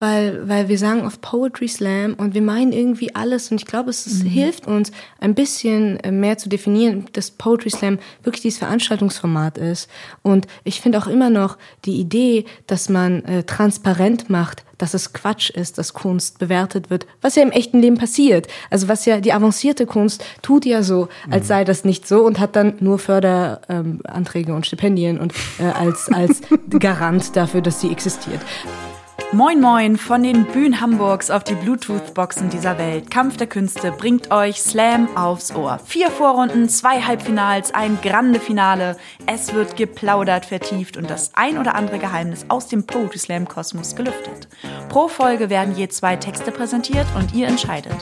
[0.00, 3.90] weil, weil wir sagen oft Poetry Slam und wir meinen irgendwie alles und ich glaube,
[3.90, 4.26] es, mhm.
[4.26, 9.90] hilft uns ein bisschen äh, mehr zu definieren, dass Poetry Slam wirklich dieses Veranstaltungsformat ist.
[10.22, 15.12] Und ich finde auch immer noch die Idee, dass man äh, transparent macht, dass es
[15.12, 18.46] Quatsch ist, dass Kunst bewertet wird, was ja im echten Leben passiert.
[18.70, 21.48] Also was ja die avancierte Kunst tut ja so, als mhm.
[21.48, 26.10] sei das nicht so und hat dann nur Förderanträge ähm, und Stipendien und äh, als
[26.10, 26.40] als
[26.70, 28.40] Garant dafür, dass sie existiert.
[29.32, 33.12] Moin Moin von den Bühnen Hamburgs auf die Bluetooth-Boxen dieser Welt.
[33.12, 35.78] Kampf der Künste bringt euch Slam aufs Ohr.
[35.84, 38.96] Vier Vorrunden, zwei Halbfinals, ein grande Finale.
[39.26, 43.94] Es wird geplaudert, vertieft und das ein oder andere Geheimnis aus dem Poetry Slam Kosmos
[43.94, 44.48] gelüftet.
[44.88, 47.94] Pro Folge werden je zwei Texte präsentiert und ihr entscheidet.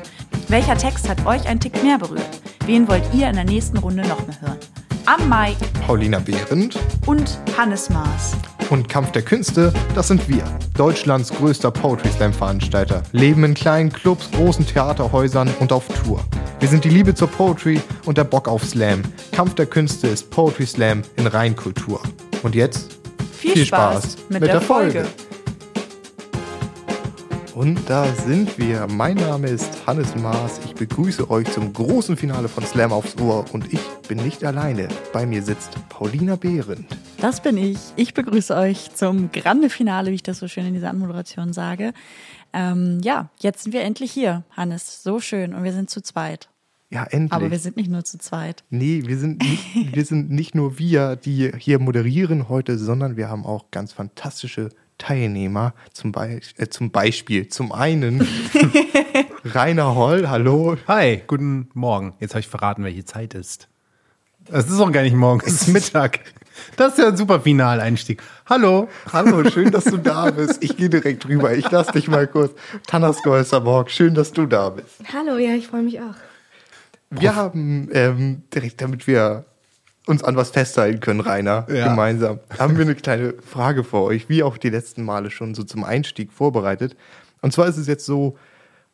[0.49, 2.41] Welcher Text hat euch ein Tick mehr berührt?
[2.65, 4.59] Wen wollt ihr in der nächsten Runde noch mehr hören?
[5.09, 8.37] Am Mai Paulina Behrendt und Hannes Maas
[8.69, 10.45] und Kampf der Künste, das sind wir.
[10.77, 13.03] Deutschlands größter Poetry Slam Veranstalter.
[13.13, 16.23] Leben in kleinen Clubs, großen Theaterhäusern und auf Tour.
[16.61, 19.01] Wir sind die Liebe zur Poetry und der Bock auf Slam.
[19.33, 22.03] Kampf der Künste ist Poetry Slam in Reinkultur.
[22.43, 22.99] Und jetzt
[23.33, 25.05] viel, viel Spaß, Spaß, mit, mit der, der Folge.
[25.05, 25.28] Folge.
[27.59, 28.87] Und da sind wir.
[28.87, 30.61] Mein Name ist Hannes Maas.
[30.65, 33.47] Ich begrüße euch zum großen Finale von Slam aufs Ohr.
[33.53, 34.87] Und ich bin nicht alleine.
[35.13, 36.87] Bei mir sitzt Paulina Behrendt.
[37.21, 37.79] Das bin ich.
[37.97, 41.95] Ich begrüße euch zum Grande Finale, wie ich das so schön in dieser Anmoderation sage.
[42.53, 45.03] Ähm, ja, jetzt sind wir endlich hier, Hannes.
[45.03, 45.53] So schön.
[45.53, 46.49] Und wir sind zu zweit.
[46.91, 47.33] Ja, endlich.
[47.33, 48.63] Aber wir sind nicht nur zu zweit.
[48.71, 53.29] Nee, wir sind nicht, wir sind nicht nur wir, die hier moderieren heute, sondern wir
[53.29, 55.75] haben auch ganz fantastische Teilnehmer.
[55.93, 58.27] Zum, Be äh, zum Beispiel, zum einen
[59.45, 60.77] Rainer Holl, hallo.
[60.87, 62.15] Hi, guten Morgen.
[62.21, 63.69] Jetzt habe ich verraten, welche Zeit ist.
[64.51, 66.21] Es ist auch gar nicht morgen, es ist Mittag.
[66.77, 68.23] Das ist ja ein super Finaleinstieg.
[68.47, 68.89] Hallo.
[69.13, 70.63] Hallo, schön, dass du da bist.
[70.63, 71.55] Ich gehe direkt rüber.
[71.55, 72.53] Ich lass dich mal kurz.
[72.87, 74.97] Tanas Golsterborg, schön, dass du da bist.
[75.13, 76.15] Hallo, ja, ich freue mich auch.
[77.11, 79.45] Wir haben ähm, direkt, damit wir
[80.09, 81.89] uns an was festhalten können, Rainer, ja.
[81.89, 85.65] gemeinsam, haben wir eine kleine Frage für euch, wie auch die letzten Male schon so
[85.65, 86.97] zum Einstieg vorbereitet.
[87.43, 88.37] Und zwar ist es jetzt so,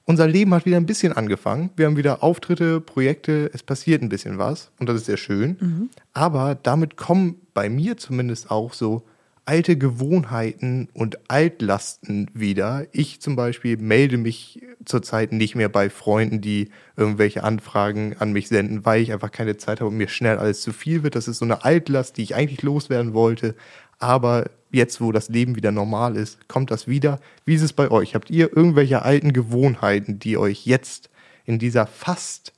[0.07, 1.71] unser Leben hat wieder ein bisschen angefangen.
[1.77, 5.57] Wir haben wieder Auftritte, Projekte, es passiert ein bisschen was und das ist sehr schön.
[5.61, 5.91] Mhm.
[6.13, 9.05] Aber damit kommen bei mir zumindest auch so
[9.47, 12.87] alte Gewohnheiten und Altlasten wieder.
[12.93, 18.49] Ich zum Beispiel melde mich zurzeit nicht mehr bei Freunden, die irgendwelche Anfragen an mich
[18.49, 21.15] senden, weil ich einfach keine Zeit habe und mir schnell alles zu viel wird.
[21.15, 23.55] Das ist so eine Altlast, die ich eigentlich loswerden wollte.
[23.99, 27.21] Aber jetzt, wo das Leben wieder normal ist, kommt das wieder.
[27.44, 28.15] Wie ist es bei euch?
[28.15, 31.11] Habt ihr irgendwelche alten Gewohnheiten, die euch jetzt
[31.44, 32.53] in dieser fast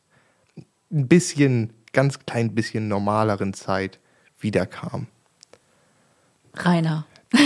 [0.90, 3.98] ein bisschen, ganz klein bisschen normaleren Zeit
[4.38, 5.08] wiederkamen?
[6.64, 7.06] Rainer.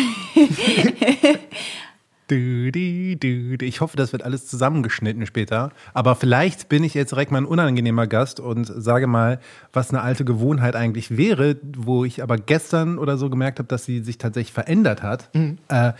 [2.32, 5.72] Ich hoffe, das wird alles zusammengeschnitten später.
[5.94, 9.40] Aber vielleicht bin ich jetzt direkt mal ein unangenehmer Gast und sage mal,
[9.72, 13.84] was eine alte Gewohnheit eigentlich wäre, wo ich aber gestern oder so gemerkt habe, dass
[13.84, 15.34] sie sich tatsächlich verändert hat.
[15.34, 15.58] Mhm.
[15.68, 15.92] Äh,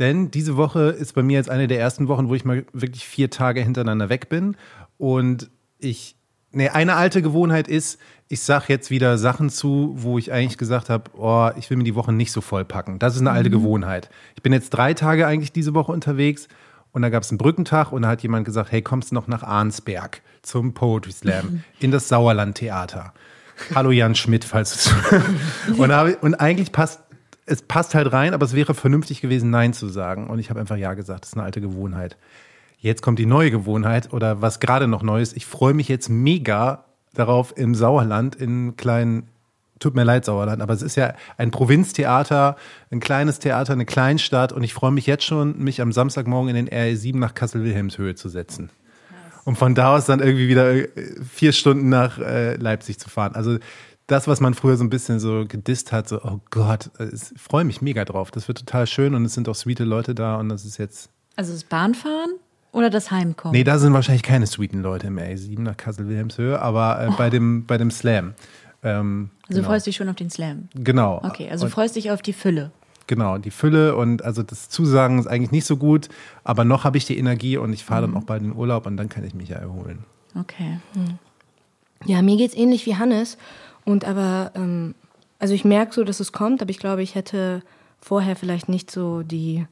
[0.00, 3.06] denn diese Woche ist bei mir jetzt eine der ersten Wochen, wo ich mal wirklich
[3.06, 4.56] vier Tage hintereinander weg bin.
[4.98, 6.16] Und ich,
[6.50, 10.90] nee, eine alte Gewohnheit ist, ich sag jetzt wieder Sachen zu, wo ich eigentlich gesagt
[10.90, 12.98] habe, oh, ich will mir die Woche nicht so vollpacken.
[12.98, 13.54] Das ist eine alte mhm.
[13.54, 14.10] Gewohnheit.
[14.34, 16.48] Ich bin jetzt drei Tage eigentlich diese Woche unterwegs
[16.92, 19.28] und da gab es einen Brückentag und da hat jemand gesagt, hey, kommst du noch
[19.28, 21.64] nach Arnsberg zum Poetry Slam mhm.
[21.80, 23.12] in das Sauerland Theater.
[23.74, 24.90] Hallo Jan Schmidt, falls
[25.66, 25.90] du und,
[26.22, 27.00] und eigentlich passt
[27.46, 30.26] es passt halt rein, aber es wäre vernünftig gewesen, Nein zu sagen.
[30.26, 31.22] Und ich habe einfach Ja gesagt.
[31.22, 32.16] Das ist eine alte Gewohnheit.
[32.78, 35.36] Jetzt kommt die neue Gewohnheit oder was gerade noch neu ist.
[35.36, 36.84] Ich freue mich jetzt mega
[37.18, 39.28] darauf im Sauerland in kleinen
[39.78, 42.56] tut mir leid, Sauerland, aber es ist ja ein Provinztheater,
[42.90, 46.66] ein kleines Theater, eine Kleinstadt und ich freue mich jetzt schon, mich am Samstagmorgen in
[46.66, 48.70] den RE7 nach Kassel-Wilhelmshöhe zu setzen.
[49.44, 50.88] Um von da aus dann irgendwie wieder äh,
[51.22, 53.34] vier Stunden nach äh, Leipzig zu fahren.
[53.34, 53.58] Also
[54.08, 57.64] das, was man früher so ein bisschen so gedisst hat, so, oh Gott, ich freue
[57.64, 58.30] mich mega drauf.
[58.30, 61.10] Das wird total schön und es sind auch sweete Leute da und das ist jetzt.
[61.36, 62.34] Also das Bahnfahren?
[62.72, 63.56] Oder das Heimkommen?
[63.56, 67.14] Nee, da sind wahrscheinlich keine sweeten Leute im A7 nach Kassel-Wilhelmshöhe, aber äh, oh.
[67.16, 68.34] bei, dem, bei dem Slam.
[68.82, 69.60] Ähm, also genau.
[69.60, 70.68] du freust dich schon auf den Slam?
[70.74, 71.20] Genau.
[71.24, 72.70] Okay, also du freust dich auf die Fülle.
[73.06, 76.08] Genau, die Fülle und also das Zusagen ist eigentlich nicht so gut,
[76.42, 78.12] aber noch habe ich die Energie und ich fahre mhm.
[78.12, 80.04] dann auch bald in den Urlaub und dann kann ich mich ja erholen.
[80.38, 80.80] Okay.
[80.94, 81.18] Mhm.
[82.04, 83.38] Ja, mir geht es ähnlich wie Hannes
[83.84, 84.94] und aber, ähm,
[85.38, 87.62] also ich merke so, dass es kommt, aber ich glaube, ich hätte
[88.00, 89.66] vorher vielleicht nicht so die,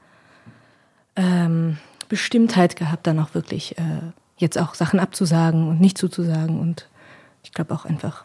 [1.16, 1.78] ähm,
[2.08, 4.00] Bestimmtheit gehabt, dann auch wirklich äh,
[4.36, 6.88] jetzt auch Sachen abzusagen und nicht zuzusagen und
[7.42, 8.24] ich glaube auch einfach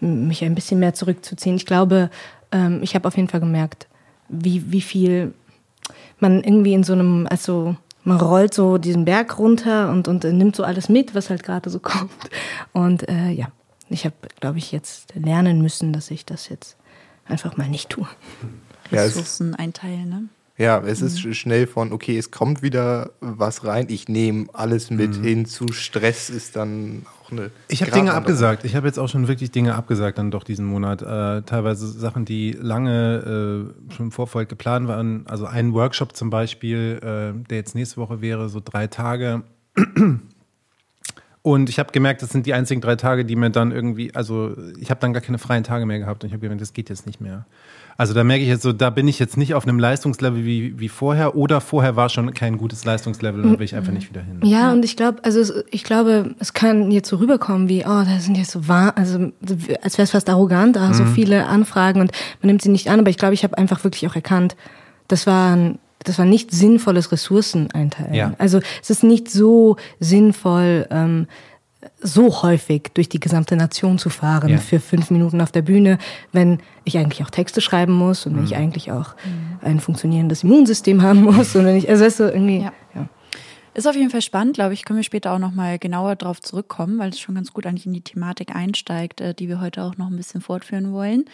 [0.00, 1.56] mich ein bisschen mehr zurückzuziehen.
[1.56, 2.10] Ich glaube,
[2.52, 3.88] ähm, ich habe auf jeden Fall gemerkt,
[4.28, 5.34] wie, wie viel,
[6.20, 10.54] man irgendwie in so einem, also man rollt so diesen Berg runter und, und nimmt
[10.54, 12.12] so alles mit, was halt gerade so kommt.
[12.72, 13.48] Und äh, ja,
[13.88, 16.76] ich habe, glaube ich, jetzt lernen müssen, dass ich das jetzt
[17.26, 18.06] einfach mal nicht tue.
[18.92, 20.28] Ressourcen ja, einteilen, ne?
[20.58, 21.34] Ja, es ist mhm.
[21.34, 25.22] schnell von, okay, es kommt wieder was rein, ich nehme alles mit mhm.
[25.22, 27.52] hin zu Stress ist dann auch eine.
[27.68, 28.64] Ich habe Dinge abgesagt.
[28.64, 31.00] Ich habe jetzt auch schon wirklich Dinge abgesagt, dann doch diesen Monat.
[31.00, 35.24] Äh, teilweise Sachen, die lange äh, schon im Vorfeld geplant waren.
[35.28, 39.44] Also ein Workshop zum Beispiel, äh, der jetzt nächste Woche wäre, so drei Tage.
[41.42, 44.56] Und ich habe gemerkt, das sind die einzigen drei Tage, die mir dann irgendwie, also
[44.78, 46.90] ich habe dann gar keine freien Tage mehr gehabt und ich habe gemerkt, das geht
[46.90, 47.46] jetzt nicht mehr.
[48.00, 50.78] Also da merke ich jetzt so, da bin ich jetzt nicht auf einem Leistungslevel wie,
[50.78, 54.08] wie vorher oder vorher war schon kein gutes Leistungslevel und da will ich einfach nicht
[54.08, 54.38] wieder hin.
[54.44, 58.20] Ja, und ich glaube, also ich glaube, es kann jetzt so rüberkommen wie, oh, da
[58.20, 59.32] sind jetzt so wahr, also
[59.82, 60.94] als wäre es fast arrogant, da mhm.
[60.94, 63.82] so viele Anfragen und man nimmt sie nicht an, aber ich glaube, ich habe einfach
[63.82, 64.54] wirklich auch erkannt,
[65.08, 68.14] das war ein das war nicht sinnvolles Ressourcen einteilen.
[68.14, 68.32] Ja.
[68.38, 71.26] Also es ist nicht so sinnvoll, ähm,
[72.00, 74.58] so häufig durch die gesamte Nation zu fahren ja.
[74.58, 75.98] für fünf Minuten auf der Bühne,
[76.32, 78.58] wenn ich eigentlich auch Texte schreiben muss und wenn ich mhm.
[78.58, 79.58] eigentlich auch mhm.
[79.62, 82.72] ein funktionierendes Immunsystem haben muss und wenn ich, also weißt du, irgendwie, ja.
[82.94, 83.08] ja.
[83.74, 86.98] Ist auf jeden Fall spannend, glaube ich, können wir später auch nochmal genauer drauf zurückkommen,
[86.98, 89.96] weil es schon ganz gut eigentlich in die Thematik einsteigt, äh, die wir heute auch
[89.96, 91.26] noch ein bisschen fortführen wollen.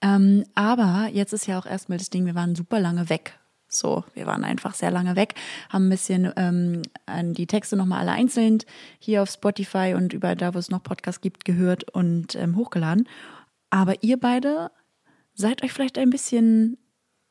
[0.00, 3.34] Ähm, aber jetzt ist ja auch erstmal das Ding, wir waren super lange weg
[3.74, 5.34] so, wir waren einfach sehr lange weg,
[5.68, 8.58] haben ein bisschen ähm, an die Texte nochmal alle einzeln
[8.98, 13.08] hier auf Spotify und überall da, wo es noch Podcasts gibt, gehört und ähm, hochgeladen.
[13.70, 14.70] Aber ihr beide
[15.34, 16.78] seid euch vielleicht ein bisschen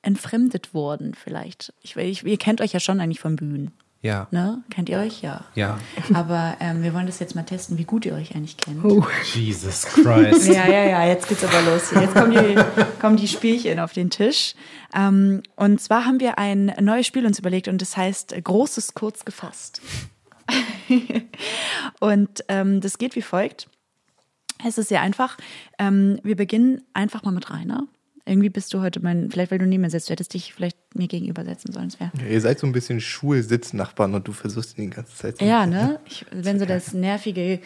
[0.02, 1.74] entfremdet worden, vielleicht.
[1.82, 3.72] Ich, ich, ihr kennt euch ja schon eigentlich von Bühnen.
[4.04, 4.28] Ja.
[4.32, 4.64] Ne?
[4.72, 5.22] Kennt ihr euch?
[5.22, 5.46] Ja.
[5.54, 5.78] Ja.
[6.14, 8.84] Aber ähm, wir wollen das jetzt mal testen, wie gut ihr euch eigentlich kennt.
[8.84, 9.06] Oh.
[9.34, 10.48] Jesus Christ.
[10.48, 11.92] ja, ja, ja, jetzt geht's aber los.
[11.92, 12.56] Jetzt kommen die,
[13.00, 14.56] kommen die Spielchen auf den Tisch.
[14.96, 19.24] Ähm, und zwar haben wir ein neues Spiel uns überlegt und das heißt Großes kurz
[19.24, 19.82] gefasst.
[22.00, 23.70] und ähm, das geht wie folgt.
[24.66, 25.38] Es ist sehr einfach.
[25.78, 27.88] Ähm, wir beginnen einfach mal mit Rainer.
[28.32, 30.78] Irgendwie bist du heute mein, vielleicht weil du neben mir sitzt, du hättest dich vielleicht
[30.96, 31.92] mir gegenüber setzen sollen.
[32.00, 35.44] Ja, ihr seid so ein bisschen Schulsitznachbarn und du versuchst ihn die ganze Zeit zu
[35.44, 36.00] Ja, ne?
[36.06, 37.60] Ich, wenn so das nervige.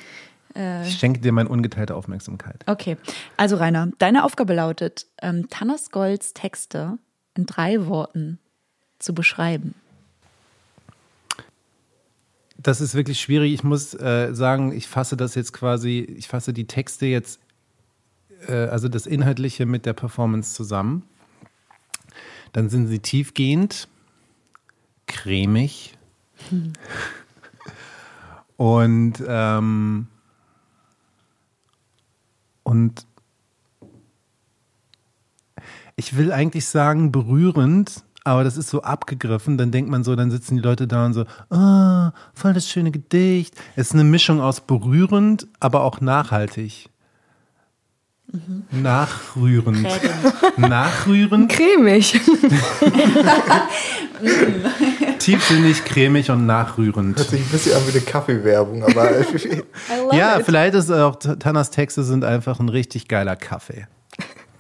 [0.56, 2.64] Äh ich schenke dir meine ungeteilte Aufmerksamkeit.
[2.66, 2.98] Okay.
[3.38, 6.98] Also, Rainer, deine Aufgabe lautet, ähm, Tannas Golds Texte
[7.36, 8.40] in drei Worten
[8.98, 9.76] zu beschreiben.
[12.58, 13.54] Das ist wirklich schwierig.
[13.54, 17.40] Ich muss äh, sagen, ich fasse das jetzt quasi, ich fasse die Texte jetzt
[18.54, 21.04] also das Inhaltliche mit der Performance zusammen.
[22.54, 23.88] Dann sind sie tiefgehend,
[25.08, 25.98] cremig
[26.50, 26.74] hm.
[28.58, 30.08] und, ähm,
[32.64, 33.06] und
[35.96, 40.32] ich will eigentlich sagen berührend, aber das ist so abgegriffen, dann denkt man so, dann
[40.32, 43.56] sitzen die Leute da und so, ah, oh, voll das schöne Gedicht.
[43.76, 46.90] Es ist eine Mischung aus berührend, aber auch nachhaltig.
[48.32, 48.64] Mhm.
[48.82, 49.88] Nachrührend.
[50.58, 51.52] Nachrührend.
[51.52, 52.20] Cremig.
[55.20, 57.18] Tiefsinnig, cremig und nachrührend.
[57.18, 59.12] Hört sich ein bisschen an wie eine Kaffeewerbung, aber.
[60.12, 60.46] ja, it.
[60.46, 63.88] vielleicht ist auch Tannas Texte sind einfach ein richtig geiler Kaffee.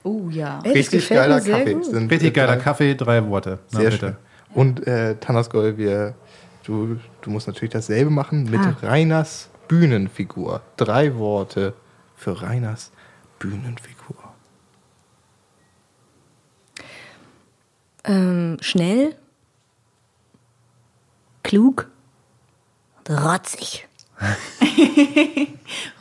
[0.03, 0.59] Oh ja.
[0.59, 1.77] Richtig geiler Kaffee.
[1.81, 3.59] Sind richtig geiler Kaffee, drei Worte.
[3.71, 4.05] Na, sehr bitte.
[4.05, 4.15] schön.
[4.53, 6.13] Und äh, Tannas Gold, wir,
[6.63, 8.75] du, du musst natürlich dasselbe machen mit ah.
[8.83, 10.61] Reiners Bühnenfigur.
[10.77, 11.73] Drei Worte
[12.15, 12.91] für Reiners
[13.39, 14.33] Bühnenfigur?
[18.03, 19.15] Ähm, schnell,
[21.43, 21.89] klug
[22.97, 23.87] und rotzig.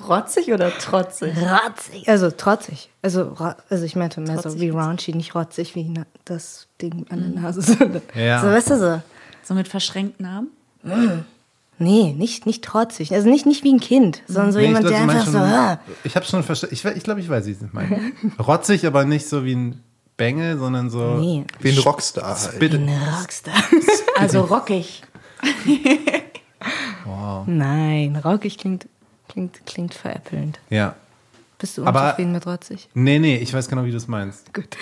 [0.06, 1.34] rotzig oder trotzig?
[1.36, 2.90] Rotzig, also trotzig.
[3.02, 3.34] Also,
[3.68, 5.92] also ich meinte mehr trotzig so wie raunchy, nicht rotzig wie
[6.24, 8.02] das Ding an der Nase.
[8.14, 8.40] Ja.
[8.40, 9.02] So, weißt du so.
[9.42, 10.50] So mit verschränkten Armen?
[10.82, 11.24] Mm.
[11.78, 13.12] Nee, nicht, nicht trotzig.
[13.12, 15.38] Also nicht, nicht wie ein Kind, sondern so nee, jemand, glaub, der einfach schon, so.
[15.38, 15.80] Ah.
[16.04, 16.74] Ich habe schon verstanden.
[16.74, 18.12] Ich, ich glaube, ich weiß, wie sie es meinen.
[18.38, 19.82] Rotzig, aber nicht so wie ein
[20.16, 21.16] Bengel, sondern so.
[21.16, 21.44] Nee.
[21.60, 22.40] Wie ein Rockstar.
[22.40, 22.60] Halt.
[22.60, 23.54] Wie ein Rockstar.
[24.18, 25.02] also rockig.
[27.04, 27.44] wow.
[27.46, 28.86] Nein, rockig klingt,
[29.28, 30.60] klingt, klingt veräppelnd.
[30.70, 30.94] Ja.
[31.58, 32.88] Bist du unzufrieden mit rotzig?
[32.94, 34.52] Nee, nee, ich weiß genau, wie du es meinst.
[34.54, 34.76] Gut.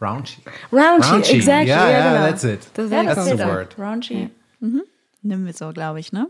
[0.00, 0.40] Raunchy.
[0.72, 1.68] Raunchy, exactly.
[1.68, 2.26] Ja, ja, genau.
[2.26, 2.60] that's it.
[2.74, 3.78] Das ja, that's the word.
[3.78, 4.30] Raunchy.
[4.60, 4.82] Mhm.
[5.26, 6.28] Nehmen wir so, glaube ich, ne?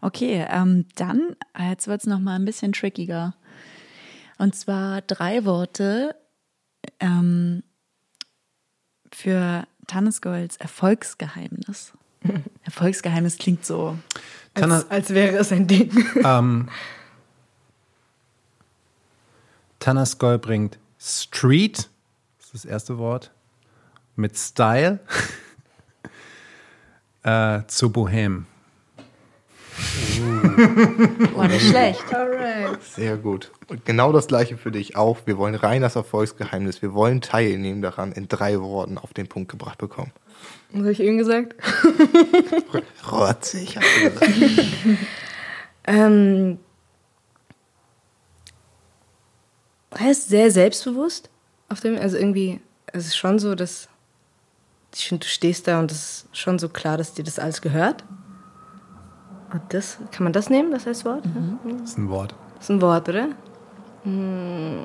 [0.00, 3.34] Okay, ähm, dann, jetzt wird es nochmal ein bisschen trickiger.
[4.38, 6.14] Und zwar drei Worte
[7.00, 7.62] ähm,
[9.12, 11.92] für Tannesgolds Erfolgsgeheimnis.
[12.62, 13.98] Erfolgsgeheimnis klingt so.
[14.54, 15.90] Als, als wäre es ein Ding.
[16.24, 16.68] Ähm,
[19.78, 21.88] Tanasgol bringt Street,
[22.38, 23.30] das ist das erste Wort,
[24.16, 24.98] mit Style
[27.22, 28.46] Äh, zu Bohem.
[31.34, 32.04] Boah, nicht schlecht.
[32.94, 33.52] Sehr gut.
[33.68, 35.18] Und genau das gleiche für dich auch.
[35.26, 36.82] Wir wollen rein das Erfolgsgeheimnis.
[36.82, 40.12] Wir wollen teilnehmen daran, in drei Worten auf den Punkt gebracht bekommen.
[40.70, 41.54] Was habe ich eben gesagt?
[43.10, 44.32] Rotzig, hast du gesagt.
[45.90, 46.58] Ähm,
[49.88, 51.30] er ist sehr selbstbewusst
[51.70, 52.60] auf dem, also irgendwie,
[52.92, 53.88] es ist schon so, dass
[54.94, 57.60] ich finde, du stehst da und es ist schon so klar, dass dir das alles
[57.60, 58.04] gehört.
[59.52, 61.24] Und das, kann man das nehmen, das heißt Wort?
[61.64, 62.34] Das ist ein Wort.
[62.56, 63.28] Das ist ein Wort, oder?
[64.02, 64.84] Hm,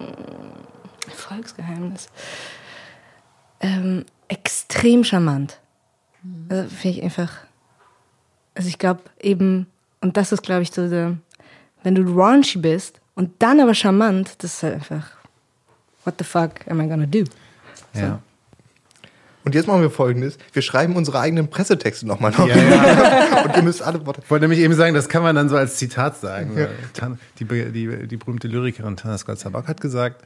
[1.08, 2.08] Erfolgsgeheimnis.
[3.60, 5.60] Ähm, extrem charmant.
[6.50, 7.32] Also finde ich einfach.
[8.56, 9.68] Also ich glaube eben,
[10.02, 11.18] und das ist, glaube ich, so der,
[11.82, 15.12] wenn du raunchy bist und dann aber charmant, das ist halt einfach,
[16.06, 17.24] what the fuck am I gonna do?
[17.94, 18.20] Ja.
[19.46, 20.38] Und jetzt machen wir folgendes.
[20.54, 22.48] Wir schreiben unsere eigenen Pressetexte nochmal noch.
[22.48, 23.44] Ja, ja.
[23.46, 24.22] Und ihr müsst alle Worte.
[24.24, 26.56] Ich wollte nämlich eben sagen, das kann man dann so als Zitat sagen.
[26.94, 30.24] Tan- Die, die, die berühmte Lyrikerin Tana Scott-Zabak hat gesagt,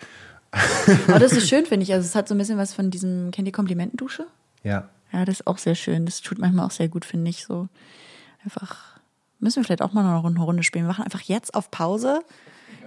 [1.07, 1.93] Aber das ist schön, finde ich.
[1.93, 4.25] Also es hat so ein bisschen was von diesem, kennt ihr Komplimentendusche?
[4.63, 6.05] ja, Ja, das ist auch sehr schön.
[6.05, 7.43] Das tut manchmal auch sehr gut, finde ich.
[7.45, 7.67] So
[8.43, 8.99] einfach,
[9.39, 10.85] müssen wir vielleicht auch mal noch eine Runde spielen.
[10.85, 12.21] Wir machen einfach jetzt auf Pause,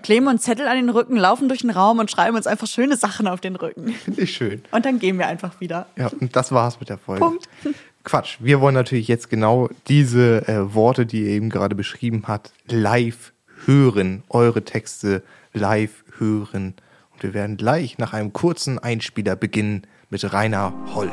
[0.03, 2.97] kleben uns Zettel an den Rücken, laufen durch den Raum und schreiben uns einfach schöne
[2.97, 3.93] Sachen auf den Rücken.
[3.93, 4.63] Finde ich schön.
[4.71, 5.87] Und dann gehen wir einfach wieder.
[5.97, 7.21] Ja, und das war's mit der Folge.
[7.21, 7.49] Punkt.
[8.05, 8.39] Quatsch.
[8.41, 13.33] Wir wollen natürlich jetzt genau diese äh, Worte, die ihr eben gerade beschrieben habt, live
[13.67, 14.23] hören.
[14.29, 15.23] Eure Texte
[15.53, 16.75] live hören.
[17.13, 21.13] Und wir werden gleich nach einem kurzen Einspieler beginnen mit Rainer Holl.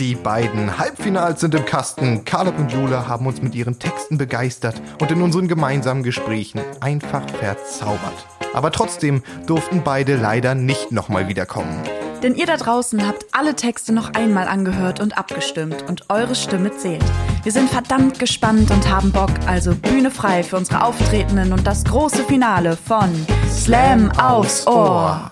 [0.00, 2.24] Die beiden Halbfinals sind im Kasten.
[2.24, 7.22] Caleb und Jule haben uns mit ihren Texten begeistert und in unseren gemeinsamen Gesprächen einfach
[7.30, 8.26] verzaubert.
[8.54, 11.80] Aber trotzdem durften beide leider nicht nochmal wiederkommen.
[12.24, 16.76] Denn ihr da draußen habt alle Texte noch einmal angehört und abgestimmt und eure Stimme
[16.76, 17.04] zählt.
[17.44, 21.84] Wir sind verdammt gespannt und haben Bock, also Bühne frei für unsere Auftretenden und das
[21.84, 23.10] große Finale von
[23.48, 25.30] Slam aufs Ohr.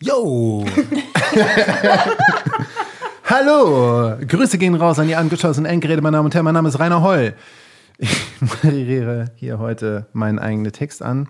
[0.00, 0.64] Yo!
[3.38, 4.16] Hallo!
[4.26, 6.44] Grüße gehen raus an die angeschlossenen Endgeräte, meine Damen und Herren.
[6.44, 7.34] Mein Name ist Rainer Holl.
[7.98, 11.28] Ich moderiere hier heute meinen eigenen Text an.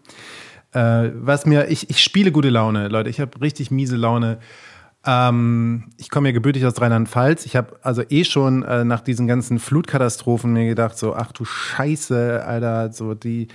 [0.72, 3.10] Äh, was mir, ich, ich spiele gute Laune, Leute.
[3.10, 4.38] Ich habe richtig miese Laune.
[5.04, 7.44] Ähm, ich komme ja gebürtig aus Rheinland-Pfalz.
[7.44, 11.44] Ich habe also eh schon äh, nach diesen ganzen Flutkatastrophen mir gedacht, so, ach du
[11.44, 13.48] Scheiße, Alter, so die,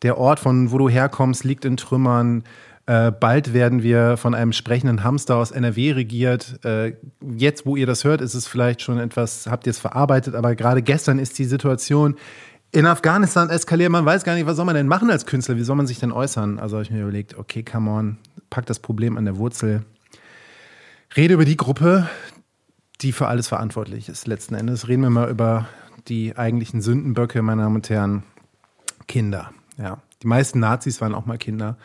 [0.00, 2.44] der Ort, von wo du herkommst, liegt in Trümmern.
[2.88, 6.64] Äh, bald werden wir von einem sprechenden Hamster aus NRW regiert.
[6.64, 6.94] Äh,
[7.36, 10.54] jetzt, wo ihr das hört, ist es vielleicht schon etwas, habt ihr es verarbeitet, aber
[10.54, 12.16] gerade gestern ist die Situation
[12.72, 13.90] in Afghanistan eskaliert.
[13.90, 15.58] Man weiß gar nicht, was soll man denn machen als Künstler?
[15.58, 16.58] Wie soll man sich denn äußern?
[16.58, 18.16] Also habe ich mir überlegt, okay, come on,
[18.48, 19.84] pack das Problem an der Wurzel.
[21.14, 22.08] Rede über die Gruppe,
[23.02, 24.26] die für alles verantwortlich ist.
[24.26, 25.68] Letzten Endes reden wir mal über
[26.08, 28.22] die eigentlichen Sündenböcke, meine Damen und Herren.
[29.08, 29.50] Kinder.
[29.76, 31.76] Ja, die meisten Nazis waren auch mal Kinder.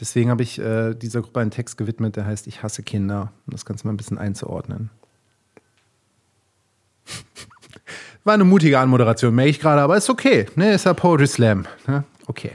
[0.00, 3.32] Deswegen habe ich äh, dieser Gruppe einen Text gewidmet, der heißt Ich hasse Kinder.
[3.46, 4.90] Um das Ganze mal ein bisschen einzuordnen.
[8.24, 10.46] War eine mutige Anmoderation, merke ich gerade, aber ist okay.
[10.54, 11.66] Ne, ist ja Poetry Slam.
[11.86, 12.04] Ne?
[12.26, 12.52] Okay.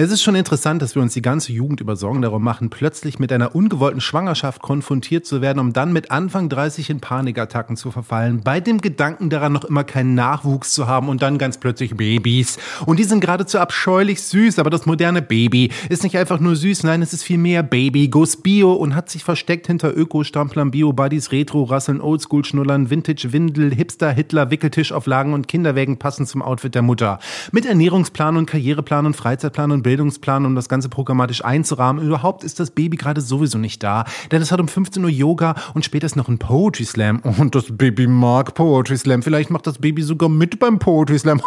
[0.00, 3.18] Es ist schon interessant, dass wir uns die ganze Jugend über Sorgen darum machen, plötzlich
[3.18, 7.90] mit einer ungewollten Schwangerschaft konfrontiert zu werden, um dann mit Anfang 30 in Panikattacken zu
[7.90, 11.96] verfallen, bei dem Gedanken daran noch immer keinen Nachwuchs zu haben und dann ganz plötzlich
[11.96, 12.58] Babys.
[12.86, 16.84] Und die sind geradezu abscheulich süß, aber das moderne Baby ist nicht einfach nur süß,
[16.84, 21.32] nein, es ist viel mehr Baby, goes Bio und hat sich versteckt hinter Öko-Stamplern, Bio-Buddies,
[21.32, 27.18] Retro-Rasseln, Oldschool-Schnullern, Vintage-Windel, Hipster, Hitler, Wickeltischauflagen und Kinderwägen passend zum Outfit der Mutter.
[27.50, 32.04] Mit Ernährungsplan und Karriereplan und Freizeitplan und Bildungsplan, um das Ganze programmatisch einzurahmen.
[32.04, 35.54] Überhaupt ist das Baby gerade sowieso nicht da, denn es hat um 15 Uhr Yoga
[35.72, 37.20] und später ist noch ein Poetry Slam.
[37.20, 39.22] Und das Baby mag Poetry Slam.
[39.22, 41.40] Vielleicht macht das Baby sogar mit beim Poetry Slam.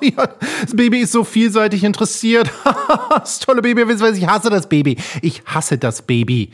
[0.60, 2.50] das Baby ist so vielseitig interessiert.
[3.08, 4.98] das tolle Baby, ich hasse das Baby.
[5.22, 6.50] Ich hasse das Baby.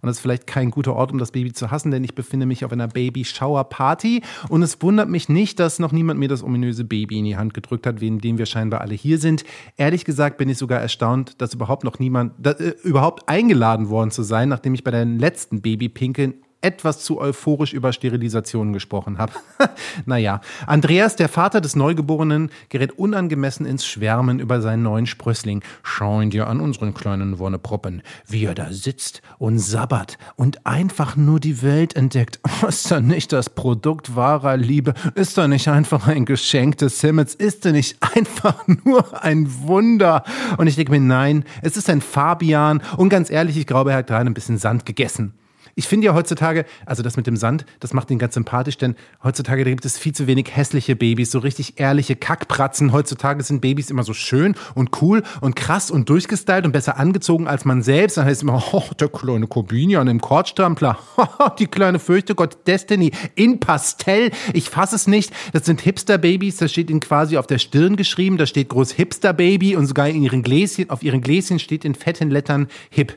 [0.00, 2.46] Und das ist vielleicht kein guter Ort, um das Baby zu hassen, denn ich befinde
[2.46, 4.22] mich auf einer Baby-Shower-Party.
[4.48, 7.52] Und es wundert mich nicht, dass noch niemand mir das ominöse Baby in die Hand
[7.52, 9.44] gedrückt hat, wegen dem wir scheinbar alle hier sind.
[9.76, 14.10] Ehrlich gesagt bin ich sogar erstaunt, dass überhaupt noch niemand, dass, äh, überhaupt eingeladen worden
[14.10, 19.32] zu sein, nachdem ich bei der letzten Babypinkeln etwas zu euphorisch über Sterilisationen gesprochen habe.
[20.06, 25.62] naja, Andreas, der Vater des Neugeborenen, gerät unangemessen ins Schwärmen über seinen neuen Sprössling.
[25.82, 31.16] Schau ihn dir an, unseren kleinen Wonneproppen, wie er da sitzt und sabbert und einfach
[31.16, 32.40] nur die Welt entdeckt.
[32.68, 34.94] Ist er nicht das Produkt wahrer Liebe?
[35.14, 37.34] Ist er nicht einfach ein Geschenk des Himmels?
[37.34, 40.24] Ist er nicht einfach nur ein Wunder?
[40.56, 43.98] Und ich denke mir, nein, es ist ein Fabian und ganz ehrlich, ich glaube, er
[43.98, 45.34] hat gerade ein bisschen Sand gegessen.
[45.78, 48.96] Ich finde ja heutzutage, also das mit dem Sand, das macht ihn ganz sympathisch, denn
[49.22, 52.90] heutzutage gibt es viel zu wenig hässliche Babys, so richtig ehrliche Kackpratzen.
[52.90, 57.46] Heutzutage sind Babys immer so schön und cool und krass und durchgestylt und besser angezogen
[57.46, 58.16] als man selbst.
[58.16, 60.98] Dann heißt es immer, oh, der kleine Corbinian im Kordstrampler,
[61.60, 64.32] die kleine Fürchte Gott Destiny in Pastell.
[64.54, 65.32] Ich fasse es nicht.
[65.52, 69.76] Das sind Hipster-Babys, das steht ihnen quasi auf der Stirn geschrieben, da steht groß Hipster-Baby
[69.76, 73.16] und sogar in ihren Gläschen, auf ihren Gläschen steht in fetten Lettern Hip.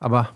[0.00, 0.30] Aber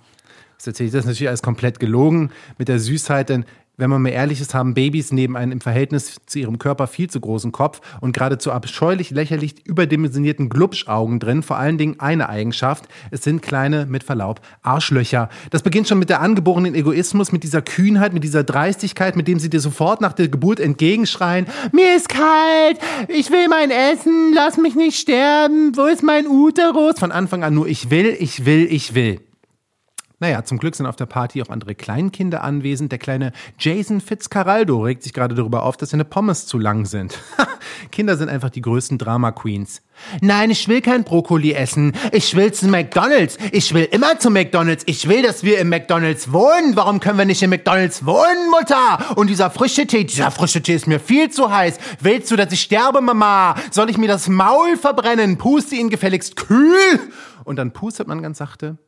[0.57, 3.45] das erzähle ich das natürlich alles komplett gelogen mit der Süßheit, denn
[3.77, 7.11] wenn man mal ehrlich ist, haben Babys neben einem im Verhältnis zu ihrem Körper viel
[7.11, 11.43] zu großen Kopf und geradezu abscheulich lächerlich überdimensionierten Glubschaugen drin.
[11.43, 12.85] Vor allen Dingen eine Eigenschaft.
[13.11, 15.29] Es sind kleine, mit Verlaub, Arschlöcher.
[15.51, 19.41] Das beginnt schon mit der angeborenen Egoismus, mit dieser Kühnheit, mit dieser Dreistigkeit, mit dem
[19.41, 21.47] sie dir sofort nach der Geburt entgegenschreien.
[21.73, 22.79] Mir ist kalt!
[23.09, 24.33] Ich will mein Essen!
[24.35, 25.77] Lass mich nicht sterben!
[25.77, 27.01] Wo ist mein Uterus?
[27.01, 29.21] Von Anfang an nur ich will, ich will, ich will.
[30.25, 32.91] Naja, zum Glück sind auf der Party auch andere Kleinkinder anwesend.
[32.91, 37.19] Der kleine Jason Fitzcarraldo regt sich gerade darüber auf, dass seine Pommes zu lang sind.
[37.93, 39.83] Kinder sind einfach die größten Drama Queens.
[40.23, 41.93] Nein, ich will kein Brokkoli essen.
[42.11, 43.37] Ich will zu McDonald's.
[43.53, 44.85] Ich will immer zu McDonald's.
[44.87, 46.75] Ich will, dass wir im McDonald's wohnen.
[46.75, 49.19] Warum können wir nicht im McDonald's wohnen, Mutter?
[49.19, 51.77] Und dieser frische Tee, dieser frische Tee ist mir viel zu heiß.
[52.01, 53.57] Willst du, dass ich sterbe, Mama?
[53.71, 55.37] Soll ich mir das Maul verbrennen?
[55.37, 56.99] Puste ihn gefälligst kühl.
[57.45, 58.79] Und dann pustet man ganz sachte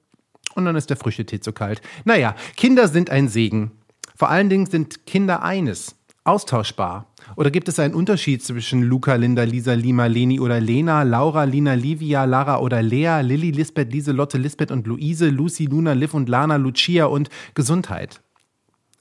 [0.57, 1.81] und dann ist der Früchtetee zu kalt.
[2.05, 3.73] Naja, Kinder sind ein Segen.
[4.15, 7.07] Vor allen Dingen sind Kinder eines, austauschbar.
[7.35, 11.75] Oder gibt es einen Unterschied zwischen Luca, Linda, Lisa, Lima, Leni oder Lena, Laura, Lina,
[11.75, 16.29] Livia, Lara oder Lea, Lilly, Lisbeth, Lise, Lotte, Lisbeth und Luise, Lucy, Luna, Liv und
[16.29, 18.23] Lana, Lucia und Gesundheit?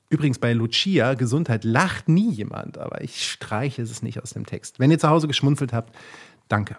[0.09, 4.79] Übrigens bei Lucia, Gesundheit, lacht nie jemand, aber ich streiche es nicht aus dem Text.
[4.79, 5.95] Wenn ihr zu Hause geschmunzelt habt,
[6.47, 6.77] danke.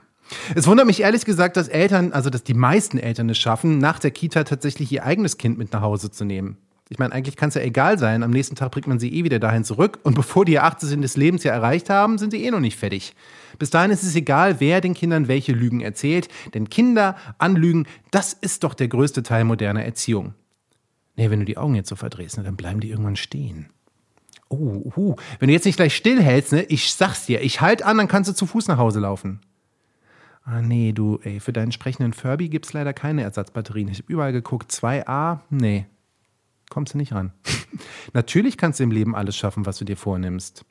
[0.55, 3.99] Es wundert mich ehrlich gesagt, dass Eltern, also dass die meisten Eltern es schaffen, nach
[3.99, 6.57] der Kita tatsächlich ihr eigenes Kind mit nach Hause zu nehmen.
[6.89, 8.23] Ich meine, eigentlich kann es ja egal sein.
[8.23, 9.99] Am nächsten Tag bringt man sie eh wieder dahin zurück.
[10.05, 11.03] Und bevor die ihr 18.
[11.03, 13.15] des Lebens ja erreicht haben, sind sie eh noch nicht fertig.
[13.59, 16.29] Bis dahin ist es egal, wer den Kindern welche Lügen erzählt.
[16.55, 20.35] Denn Kinder anlügen, das ist doch der größte Teil moderner Erziehung.
[21.17, 23.71] Nee, wenn du die Augen jetzt so verdrehst, ne, dann bleiben die irgendwann stehen.
[24.49, 27.97] Oh, uh, wenn du jetzt nicht gleich stillhältst, ne, ich sag's dir, ich halt an,
[27.97, 29.41] dann kannst du zu Fuß nach Hause laufen.
[30.49, 33.89] Ah, nee, du, ey, für deinen sprechenden Furby gibt's leider keine Ersatzbatterien.
[33.89, 34.71] Ich habe überall geguckt.
[34.71, 35.87] 2a, nee,
[36.71, 37.33] kommst du nicht ran.
[38.13, 40.65] Natürlich kannst du im Leben alles schaffen, was du dir vornimmst.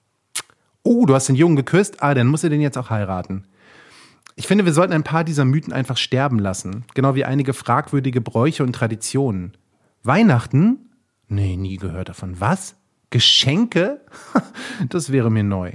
[0.81, 2.01] Oh, du hast den Jungen geküsst?
[2.01, 3.43] Ah, dann musst du den jetzt auch heiraten.
[4.38, 6.85] Ich finde, wir sollten ein paar dieser Mythen einfach sterben lassen.
[6.93, 9.57] Genau wie einige fragwürdige Bräuche und Traditionen.
[10.03, 10.89] Weihnachten?
[11.27, 12.39] Nee, nie gehört davon.
[12.39, 12.75] Was?
[13.09, 14.01] Geschenke?
[14.89, 15.73] Das wäre mir neu.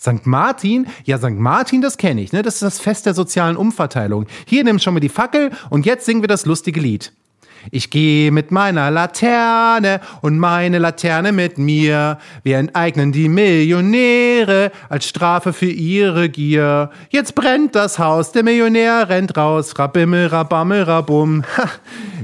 [0.00, 0.24] St.
[0.24, 0.86] Martin?
[1.04, 1.38] Ja, St.
[1.38, 2.32] Martin, das kenne ich.
[2.32, 2.40] Ne?
[2.42, 4.26] Das ist das Fest der sozialen Umverteilung.
[4.46, 7.12] Hier nimm schon mal die Fackel und jetzt singen wir das lustige Lied.
[7.70, 12.16] Ich gehe mit meiner Laterne und meine Laterne mit mir.
[12.42, 16.90] Wir enteignen die Millionäre als Strafe für ihre Gier.
[17.10, 19.78] Jetzt brennt das Haus, der Millionär rennt raus.
[19.78, 21.44] Rabimmel, rabammel, rabum.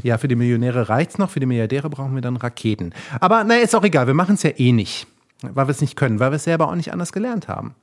[0.02, 2.94] Ja, für die Millionäre reicht's noch, für die Milliardäre brauchen wir dann Raketen.
[3.18, 5.06] Aber na, ist auch egal, wir machen's ja eh nicht
[5.42, 7.74] weil wir es nicht können, weil wir es selber auch nicht anders gelernt haben.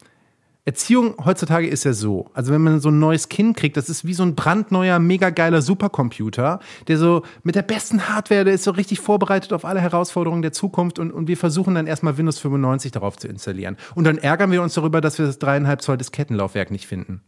[0.66, 2.30] Erziehung heutzutage ist ja so.
[2.34, 5.30] Also wenn man so ein neues Kind kriegt, das ist wie so ein brandneuer, mega
[5.30, 9.82] geiler Supercomputer, der so mit der besten Hardware, der ist so richtig vorbereitet auf alle
[9.82, 13.76] Herausforderungen der Zukunft und, und wir versuchen dann erstmal Windows 95 darauf zu installieren.
[13.94, 17.22] Und dann ärgern wir uns darüber, dass wir das dreieinhalb Zoll Diskettenlaufwerk nicht finden.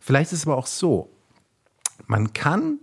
[0.00, 1.10] Vielleicht ist es aber auch so.
[2.06, 2.78] Man kann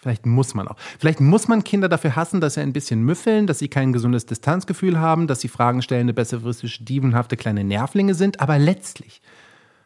[0.00, 0.76] Vielleicht muss man auch.
[0.98, 4.24] Vielleicht muss man Kinder dafür hassen, dass sie ein bisschen müffeln, dass sie kein gesundes
[4.24, 8.40] Distanzgefühl haben, dass sie Fragen stellende, besserwistische, dievenhafte kleine Nervlinge sind.
[8.40, 9.20] Aber letztlich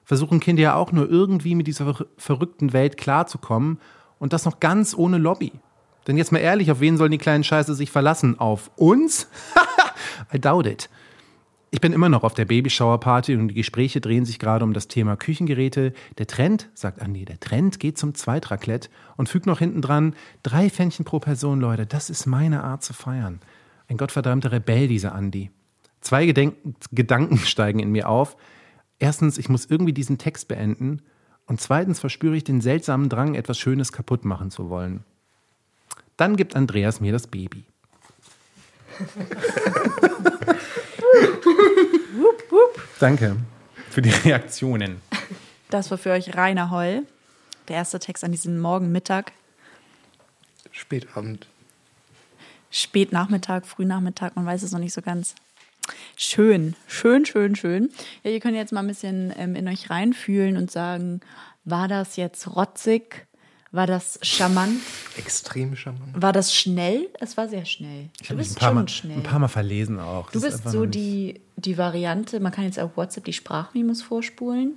[0.05, 3.81] versuchen Kinder ja auch nur irgendwie mit dieser verrückten Welt klarzukommen
[4.21, 5.51] und das noch ganz ohne Lobby.
[6.07, 8.39] Denn jetzt mal ehrlich, auf wen sollen die kleinen Scheiße sich verlassen?
[8.39, 9.29] Auf uns?
[10.33, 10.89] I doubt it.
[11.75, 14.87] Ich bin immer noch auf der Babyshower-Party und die Gespräche drehen sich gerade um das
[14.87, 15.93] Thema Küchengeräte.
[16.19, 20.71] Der Trend, sagt Andi, der Trend geht zum Zweitraclette und fügt noch hinten dran drei
[20.71, 21.85] Pfännchen pro Person, Leute.
[21.85, 23.41] Das ist meine Art zu feiern.
[23.89, 25.51] Ein gottverdammter Rebell, dieser Andi.
[26.01, 26.55] Zwei Gedenk
[26.93, 28.37] Gedanken steigen in mir auf.
[29.01, 31.03] Erstens, ich muss irgendwie diesen Text beenden.
[31.47, 35.03] Und zweitens verspüre ich den seltsamen Drang, etwas Schönes kaputt machen zu wollen.
[36.17, 37.65] Dann gibt Andreas mir das Baby.
[42.17, 42.83] wup, wup.
[42.99, 43.37] Danke
[43.91, 45.01] für die Reaktionen.
[45.71, 47.05] Das war für euch Rainer Holl.
[47.69, 49.33] Der erste Text an diesem Morgenmittag.
[50.71, 51.47] Spätabend.
[52.71, 55.35] Spätnachmittag, Frühnachmittag, man weiß es noch nicht so ganz.
[56.17, 57.91] Schön, schön, schön, schön.
[58.23, 61.21] Ja, ihr könnt jetzt mal ein bisschen ähm, in euch reinfühlen und sagen,
[61.65, 63.27] war das jetzt rotzig?
[63.75, 64.81] War das charmant?
[65.17, 66.13] Extrem charmant.
[66.15, 67.09] War das schnell?
[67.19, 68.09] Es war sehr schnell.
[68.21, 69.17] Ich Du bist ein paar, schon Mal, schnell.
[69.17, 70.31] ein paar Mal verlesen auch.
[70.31, 74.01] du Das ist bist so die, die Variante, man kann jetzt auf WhatsApp die Sprachmemos
[74.01, 74.75] vorspulen.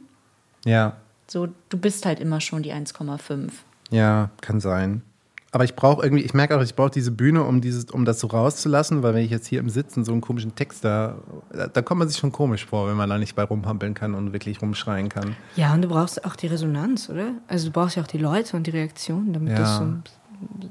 [0.65, 3.51] Ja, So, du bist halt immer schon die 1,5.
[3.91, 5.03] ja, kann sein.
[5.51, 8.19] Aber ich brauche irgendwie, ich merke auch, ich brauche diese Bühne, um dieses, um das
[8.19, 11.15] so rauszulassen, weil wenn ich jetzt hier im Sitzen so einen komischen Text da,
[11.51, 14.13] da, da kommt man sich schon komisch vor, wenn man da nicht bei rumhampeln kann
[14.13, 15.35] und wirklich rumschreien kann.
[15.55, 17.31] Ja, und du brauchst auch die Resonanz, oder?
[17.47, 19.59] Also du brauchst ja auch die Leute und die Reaktionen, damit Ja.
[19.59, 19.85] das so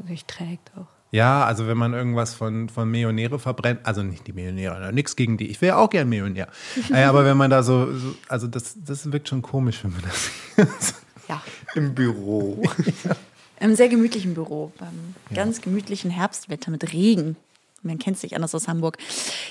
[0.06, 0.86] sich trägt auch.
[1.10, 5.38] Ja, also wenn man irgendwas von, von Millionäre verbrennt, also nicht die Millionäre, nichts gegen
[5.38, 6.48] die, ich wäre auch gern Millionär.
[6.92, 10.94] aber wenn man da so, so also das, das wirkt schon komisch, wenn man das.
[11.28, 11.40] Ja.
[11.74, 12.62] Im Büro.
[13.58, 17.36] Im sehr gemütlichen Büro, beim ganz gemütlichen Herbstwetter mit Regen.
[17.82, 18.98] Man kennt es nicht anders aus Hamburg.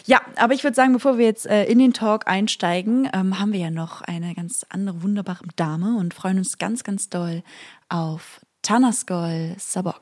[0.05, 3.53] Ja, aber ich würde sagen, bevor wir jetzt äh, in den Talk einsteigen, ähm, haben
[3.53, 7.43] wir ja noch eine ganz andere wunderbare Dame und freuen uns ganz, ganz doll
[7.89, 10.01] auf Tanaskol Sabok.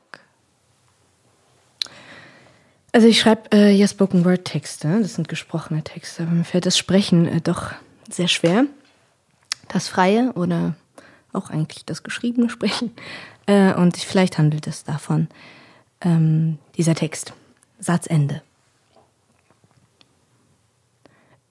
[2.92, 6.66] Also ich schreibe äh, ja Spoken Word Texte, das sind gesprochene Texte, aber mir fällt
[6.66, 7.72] das Sprechen äh, doch
[8.08, 8.66] sehr schwer.
[9.68, 10.76] Das freie oder
[11.32, 12.92] auch eigentlich das geschriebene Sprechen.
[13.46, 15.28] Äh, und vielleicht handelt es davon.
[16.00, 17.32] Ähm, dieser Text.
[17.78, 18.42] Satzende.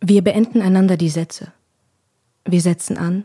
[0.02, 1.54] Wir beenden einander die Sätze.
[2.46, 3.24] Wir setzen an,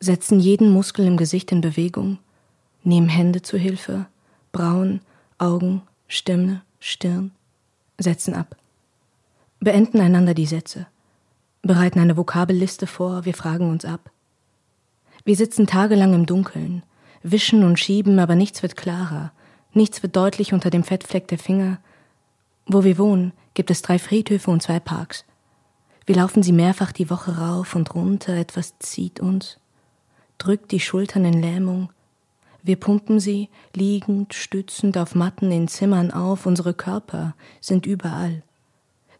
[0.00, 2.18] setzen jeden Muskel im Gesicht in Bewegung,
[2.82, 4.06] nehmen Hände zu Hilfe,
[4.50, 5.00] Brauen,
[5.38, 7.30] Augen, Stimme, Stirn,
[7.98, 8.56] setzen ab.
[9.60, 10.86] Beenden einander die Sätze,
[11.62, 14.10] bereiten eine Vokabelliste vor, wir fragen uns ab.
[15.24, 16.82] Wir sitzen tagelang im Dunkeln,
[17.30, 19.32] wischen und schieben, aber nichts wird klarer,
[19.72, 21.78] nichts wird deutlich unter dem Fettfleck der Finger.
[22.66, 25.24] Wo wir wohnen, gibt es drei Friedhöfe und zwei Parks.
[26.06, 29.58] Wir laufen sie mehrfach die Woche rauf und runter, etwas zieht uns,
[30.38, 31.90] drückt die Schultern in Lähmung.
[32.62, 38.42] Wir pumpen sie, liegend, stützend auf Matten in Zimmern auf, unsere Körper sind überall.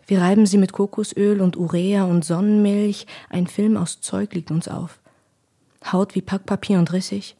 [0.06, 4.68] Wir reiben sie mit Kokosöl und Urea und Sonnenmilch, ein Film aus Zeug liegt uns
[4.68, 5.00] auf.
[5.92, 7.36] Haut wie Packpapier und rissig.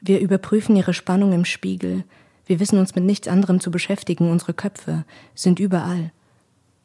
[0.00, 2.04] Wir überprüfen ihre Spannung im Spiegel.
[2.46, 4.30] Wir wissen uns mit nichts anderem zu beschäftigen.
[4.30, 5.04] Unsere Köpfe
[5.34, 6.12] sind überall.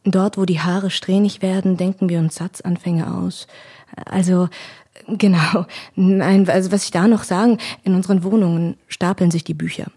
[0.04, 3.47] Dort, wo die Haare strähnig werden, denken wir uns Satzanfänge aus.
[4.06, 4.50] Also,
[5.08, 5.65] genau.
[5.95, 9.91] Nein, also was ich da noch sagen, in unseren Wohnungen stapeln sich die Bücher.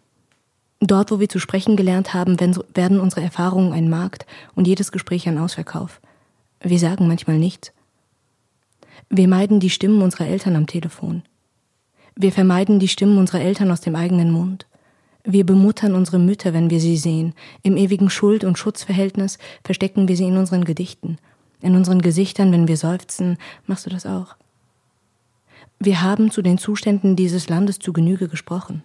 [0.80, 5.26] Dort, wo wir zu sprechen gelernt haben, werden unsere Erfahrungen ein Markt und jedes Gespräch
[5.26, 6.00] ein Ausverkauf.
[6.60, 7.72] Wir sagen manchmal nichts.
[9.08, 11.22] Wir meiden die Stimmen unserer Eltern am Telefon.
[12.16, 14.66] Wir vermeiden die Stimmen unserer Eltern aus dem eigenen Mund.
[15.24, 17.34] Wir bemuttern unsere Mütter, wenn wir sie sehen.
[17.62, 21.18] Im ewigen Schuld- und Schutzverhältnis verstecken wir sie in unseren Gedichten,
[21.60, 23.38] in unseren Gesichtern, wenn wir seufzen.
[23.66, 24.36] Machst du das auch?
[25.80, 28.82] Wir haben zu den Zuständen dieses Landes zu Genüge gesprochen.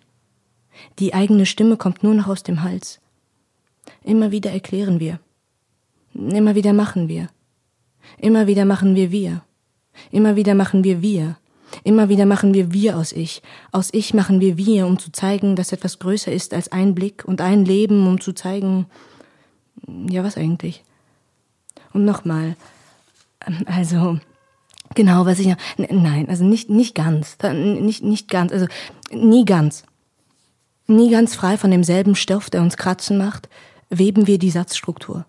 [0.97, 2.99] Die eigene Stimme kommt nur noch aus dem Hals.
[4.03, 5.19] Immer wieder erklären wir.
[6.13, 7.29] Immer wieder machen wir.
[8.17, 9.43] Immer wieder machen wir wir.
[10.09, 11.37] Immer wieder machen wir wir.
[11.83, 13.41] Immer wieder machen wir wir aus ich.
[13.71, 17.25] Aus ich machen wir wir, um zu zeigen, dass etwas größer ist als ein Blick
[17.25, 18.87] und ein Leben, um zu zeigen,
[20.09, 20.83] ja, was eigentlich?
[21.93, 22.55] Und nochmal,
[23.65, 24.19] also,
[24.95, 28.67] genau, was ich, nein, also nicht, nicht ganz, nicht, nicht ganz, also,
[29.11, 29.83] nie ganz.
[30.87, 33.47] Nie ganz frei von demselben Stoff, der uns kratzen macht,
[33.89, 35.25] weben wir die Satzstruktur.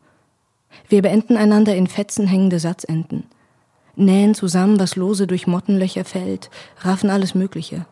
[0.89, 3.25] Wir beenden einander in Fetzen hängende Satzenden
[4.01, 7.87] nähen zusammen, was lose durch Mottenlöcher fällt, raffen alles Mögliche.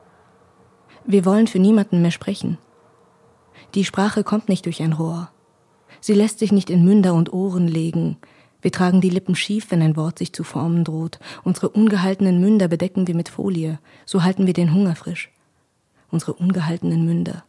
[1.05, 2.59] Wir wollen für niemanden mehr sprechen.
[3.75, 5.31] Die Sprache kommt nicht durch ein Rohr.
[6.01, 8.17] Sie lässt sich nicht in Münder und Ohren legen.
[8.61, 11.19] Wir tragen die Lippen schief, wenn ein Wort sich zu formen droht.
[11.45, 13.79] Unsere ungehaltenen Münder bedecken wir mit Folie.
[14.05, 15.31] So halten wir den Hunger frisch.
[16.11, 17.45] Unsere ungehaltenen Münder.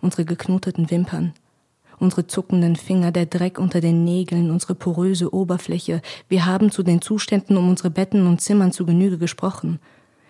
[0.00, 1.32] Unsere geknoteten Wimpern
[1.98, 6.02] unsere zuckenden Finger, der Dreck unter den Nägeln, unsere poröse Oberfläche.
[6.28, 9.78] Wir haben zu den Zuständen um unsere Betten und Zimmern zu Genüge gesprochen.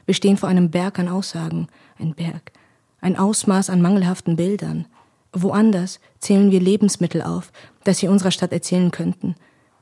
[0.05, 2.52] Wir stehen vor einem Berg an Aussagen, ein Berg,
[3.00, 4.87] ein Ausmaß an mangelhaften Bildern.
[5.33, 7.52] Woanders zählen wir Lebensmittel auf,
[7.85, 9.35] das sie unserer Stadt erzählen könnten.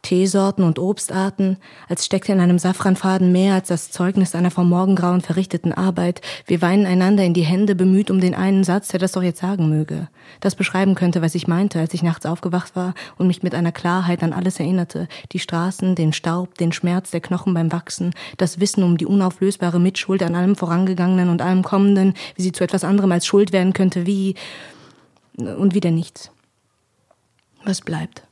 [0.05, 1.57] Teesorten und Obstarten,
[1.89, 6.21] als steckte in einem Safranfaden mehr als das Zeugnis einer vom Morgengrauen verrichteten Arbeit.
[6.47, 9.41] Wir weinen einander in die Hände, bemüht um den einen Satz, der das doch jetzt
[9.41, 10.09] sagen möge.
[10.41, 13.73] Das beschreiben könnte, was ich meinte, als ich nachts aufgewacht war und mich mit einer
[13.73, 15.09] Klarheit an alles erinnerte.
[15.33, 19.81] Die Straßen, den Staub, den Schmerz der Knochen beim Wachsen, das Wissen um die unauflösbare
[19.81, 23.73] Mitschuld an allem Vorangegangenen und allem Kommenden, wie sie zu etwas anderem als Schuld werden
[23.73, 24.35] könnte, wie
[25.37, 26.31] und wieder nichts.
[27.65, 28.23] Was bleibt?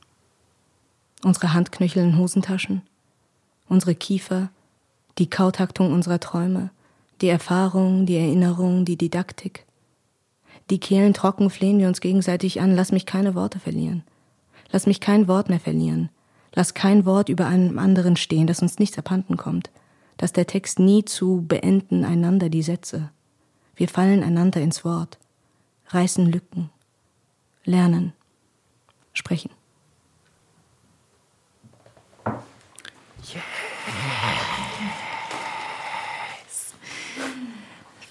[1.23, 2.81] Unsere Handknöchel in Hosentaschen,
[3.67, 4.49] unsere Kiefer,
[5.17, 6.71] die Kautaktung unserer Träume,
[7.21, 9.65] die Erfahrung, die Erinnerung, die Didaktik.
[10.69, 14.03] Die Kehlen trocken flehen wir uns gegenseitig an, lass mich keine Worte verlieren.
[14.71, 16.09] Lass mich kein Wort mehr verlieren.
[16.53, 19.69] Lass kein Wort über einem anderen stehen, dass uns nichts abhanden kommt.
[20.17, 23.11] Dass der Text nie zu beenden einander die Sätze.
[23.75, 25.17] Wir fallen einander ins Wort,
[25.87, 26.69] reißen Lücken,
[27.65, 28.13] lernen,
[29.13, 29.49] sprechen.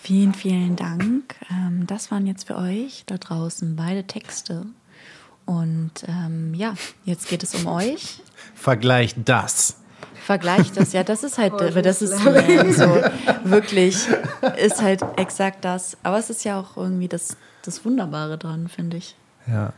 [0.01, 1.37] Vielen, vielen Dank.
[1.51, 4.67] Ähm, das waren jetzt für euch da draußen beide Texte.
[5.47, 8.21] Und ähm, ja, jetzt geht es um euch.
[8.55, 9.79] Vergleicht das.
[10.25, 13.03] Vergleicht das, ja, das ist halt, das ist Slam, so
[13.45, 14.07] wirklich,
[14.57, 15.97] ist halt exakt das.
[16.05, 19.17] Aber es ist ja auch irgendwie das, das Wunderbare dran, finde ich.
[19.49, 19.73] Ja.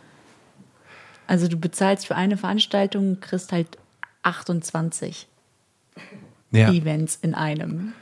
[1.27, 3.79] Also du bezahlst für eine Veranstaltung, kriegst halt
[4.25, 5.29] 28
[6.51, 6.73] ja.
[6.73, 7.93] Events in einem.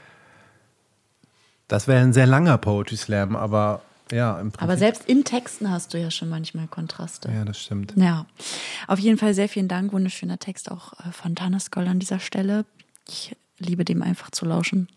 [1.67, 3.81] Das wäre ein sehr langer Poetry Slam, aber
[4.11, 4.61] ja, im Prinzip.
[4.61, 7.31] Aber selbst in Texten hast du ja schon manchmal Kontraste.
[7.31, 7.93] Ja, das stimmt.
[7.95, 8.25] Ja,
[8.87, 9.93] auf jeden Fall sehr vielen Dank.
[9.93, 12.65] Wunderschöner Text auch äh, von Tanaskol an dieser Stelle.
[13.07, 14.87] Ich liebe dem einfach zu lauschen.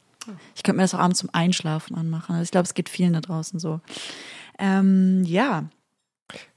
[0.54, 2.32] Ich könnte mir das auch abends zum Einschlafen anmachen.
[2.32, 3.80] Also ich glaube, es geht vielen da draußen so.
[4.58, 5.64] Ähm, ja.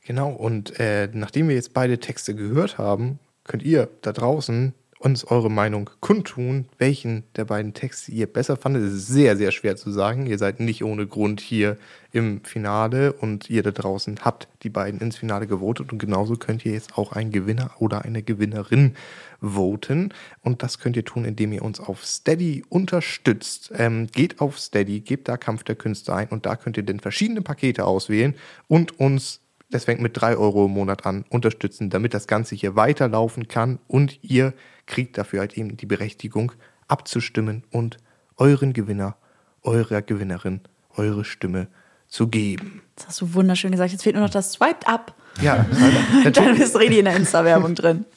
[0.04, 5.24] Genau, und äh, nachdem wir jetzt beide Texte gehört haben, könnt ihr da draußen uns
[5.24, 8.84] eure Meinung kundtun, welchen der beiden Texte ihr besser fandet.
[8.84, 10.28] Es ist sehr, sehr schwer zu sagen.
[10.28, 11.78] Ihr seid nicht ohne Grund hier
[12.12, 16.66] im Finale und ihr da draußen habt die beiden ins Finale gewotet und genauso könnt
[16.66, 18.96] ihr jetzt auch einen Gewinner oder eine Gewinnerin
[19.40, 23.72] voten und das könnt ihr tun, indem ihr uns auf Steady unterstützt.
[23.76, 27.00] Ähm, geht auf Steady, gebt da Kampf der Künste ein und da könnt ihr dann
[27.00, 28.36] verschiedene Pakete auswählen
[28.68, 29.40] und uns
[29.72, 33.80] das fängt mit drei Euro im Monat an, unterstützen, damit das Ganze hier weiterlaufen kann
[33.88, 34.54] und ihr
[34.88, 36.52] kriegt dafür halt eben die Berechtigung
[36.88, 37.98] abzustimmen und
[38.38, 39.16] euren Gewinner,
[39.62, 40.62] eurer Gewinnerin,
[40.96, 41.68] eure Stimme
[42.08, 42.82] zu geben.
[42.96, 43.92] Das hast du wunderschön gesagt.
[43.92, 45.14] Jetzt fehlt nur noch das Swiped Up.
[45.42, 45.66] Ja,
[46.34, 48.06] dann bist du richtig in der Insta-Werbung drin.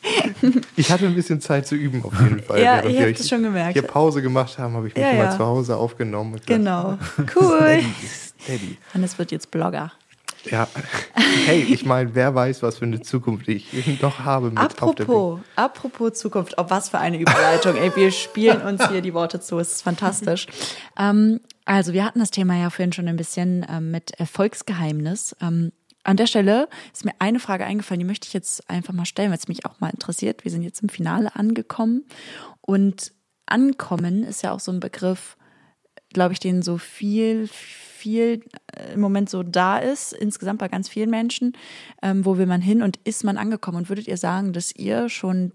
[0.75, 2.61] Ich hatte ein bisschen Zeit zu üben auf jeden Fall.
[2.61, 3.75] ja, ich habe das schon gemerkt.
[3.75, 5.31] Hier Pause gemacht haben, habe ich mich Ja, mal ja.
[5.37, 6.33] zu Hause aufgenommen.
[6.35, 6.99] und Genau.
[7.37, 7.81] Cool.
[7.83, 7.85] Steady,
[8.43, 8.79] steady.
[8.95, 9.93] Hannes wird jetzt Blogger.
[10.51, 10.69] Ja,
[11.15, 16.15] hey, ich meine, wer weiß, was für eine Zukunft ich noch habe mit Apropos, apropos
[16.15, 17.77] Zukunft, oh, was für eine Überleitung.
[17.77, 20.47] Ey, wir spielen uns hier die Worte zu, es ist fantastisch.
[20.99, 25.37] Ähm, also, wir hatten das Thema ja vorhin schon ein bisschen ähm, mit Erfolgsgeheimnis.
[25.41, 25.73] Ähm,
[26.05, 29.31] an der Stelle ist mir eine Frage eingefallen, die möchte ich jetzt einfach mal stellen,
[29.31, 30.45] weil es mich auch mal interessiert.
[30.45, 32.05] Wir sind jetzt im Finale angekommen
[32.61, 33.13] und
[33.47, 35.37] ankommen ist ja auch so ein Begriff,
[36.13, 38.41] glaube ich, den so viel, viel äh,
[38.95, 41.55] im Moment so da ist, insgesamt bei ganz vielen Menschen.
[42.03, 43.79] Ähm, wo will man hin und ist man angekommen?
[43.79, 45.53] Und würdet ihr sagen, dass ihr schon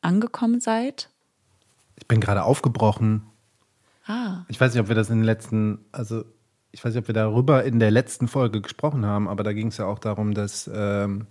[0.00, 1.10] angekommen seid?
[1.96, 3.22] Ich bin gerade aufgebrochen.
[4.06, 6.24] Ah, Ich weiß nicht, ob wir das in den letzten, also
[6.72, 9.68] ich weiß nicht, ob wir darüber in der letzten Folge gesprochen haben, aber da ging
[9.68, 11.26] es ja auch darum, dass, ähm,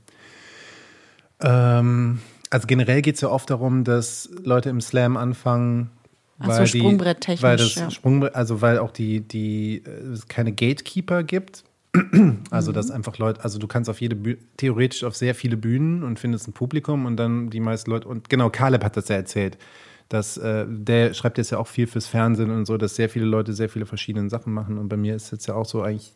[1.41, 5.91] ähm, also generell geht es ja oft darum, dass Leute im Slam anfangen,
[6.39, 7.91] Ach so, weil die, sprungbretttechnisch, weil das ja.
[7.91, 11.63] Sprungbrett, also weil auch die, die äh, es keine Gatekeeper gibt.
[12.49, 16.03] Also dass einfach Leute, also du kannst auf jede Bühne, theoretisch auf sehr viele Bühnen
[16.03, 19.15] und findest ein Publikum und dann die meisten Leute und genau Caleb hat das ja
[19.15, 19.59] erzählt,
[20.09, 23.25] dass äh, der schreibt jetzt ja auch viel fürs Fernsehen und so, dass sehr viele
[23.25, 26.13] Leute sehr viele verschiedene Sachen machen und bei mir ist jetzt ja auch so eigentlich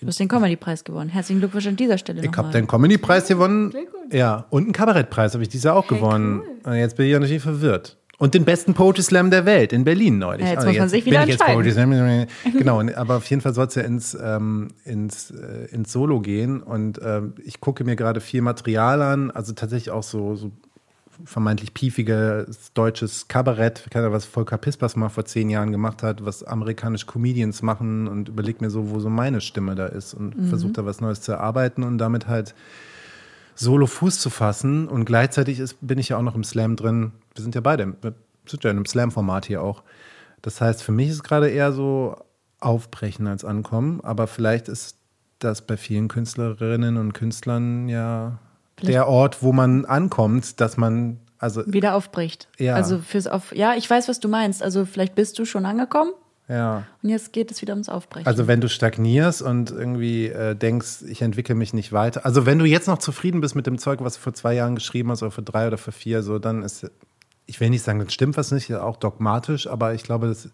[0.00, 1.10] du hast den Comedy-Preis gewonnen.
[1.10, 3.72] Herzlichen Glückwunsch an dieser Stelle ich habe den Comedy-Preis gewonnen.
[4.10, 6.42] Ja, und einen Kabarettpreis habe ich dieses Jahr auch gewonnen.
[6.64, 7.98] Und jetzt bin ich ja natürlich verwirrt.
[8.20, 10.42] Und den besten Poetry Slam der Welt in Berlin neulich.
[10.42, 11.54] Ja, jetzt Also muss man sich bin wieder jetzt entscheiden.
[11.54, 12.26] Poetry Slam.
[12.58, 16.62] Genau, aber auf jeden Fall soll es ja ins, ähm, ins, äh, ins Solo gehen.
[16.62, 20.52] Und ähm, ich gucke mir gerade viel Material an, also tatsächlich auch so, so
[21.24, 27.06] vermeintlich piefiges deutsches Kabarett, was Volker Pispers mal vor zehn Jahren gemacht hat, was amerikanische
[27.06, 30.48] Comedians machen und überleg mir so, wo so meine Stimme da ist und Mhm.
[30.48, 32.54] versuche da was Neues zu erarbeiten und damit halt
[33.54, 34.88] solo Fuß zu fassen.
[34.88, 37.12] Und gleichzeitig ist, bin ich ja auch noch im Slam drin.
[37.34, 38.14] Wir sind ja beide, wir
[38.46, 39.82] sind ja in einem Slam-Format hier auch.
[40.42, 42.16] Das heißt, für mich ist es gerade eher so
[42.60, 44.96] aufbrechen als ankommen, aber vielleicht ist
[45.38, 48.38] das bei vielen Künstlerinnen und Künstlern ja
[48.82, 52.48] der Ort, wo man ankommt, dass man, also Wieder aufbricht.
[52.58, 52.74] Ja.
[52.74, 53.54] Also fürs auf.
[53.54, 54.62] Ja, ich weiß, was du meinst.
[54.62, 56.12] Also vielleicht bist du schon angekommen
[56.48, 56.84] ja.
[57.02, 58.26] und jetzt geht es wieder ums Aufbrechen.
[58.26, 62.24] Also wenn du stagnierst und irgendwie äh, denkst, ich entwickle mich nicht weiter.
[62.24, 64.74] Also wenn du jetzt noch zufrieden bist mit dem Zeug, was du vor zwei Jahren
[64.74, 66.90] geschrieben hast oder vor drei oder vor vier, so dann ist,
[67.50, 70.48] ich will nicht sagen, dann stimmt was nicht, auch dogmatisch, aber ich glaube, das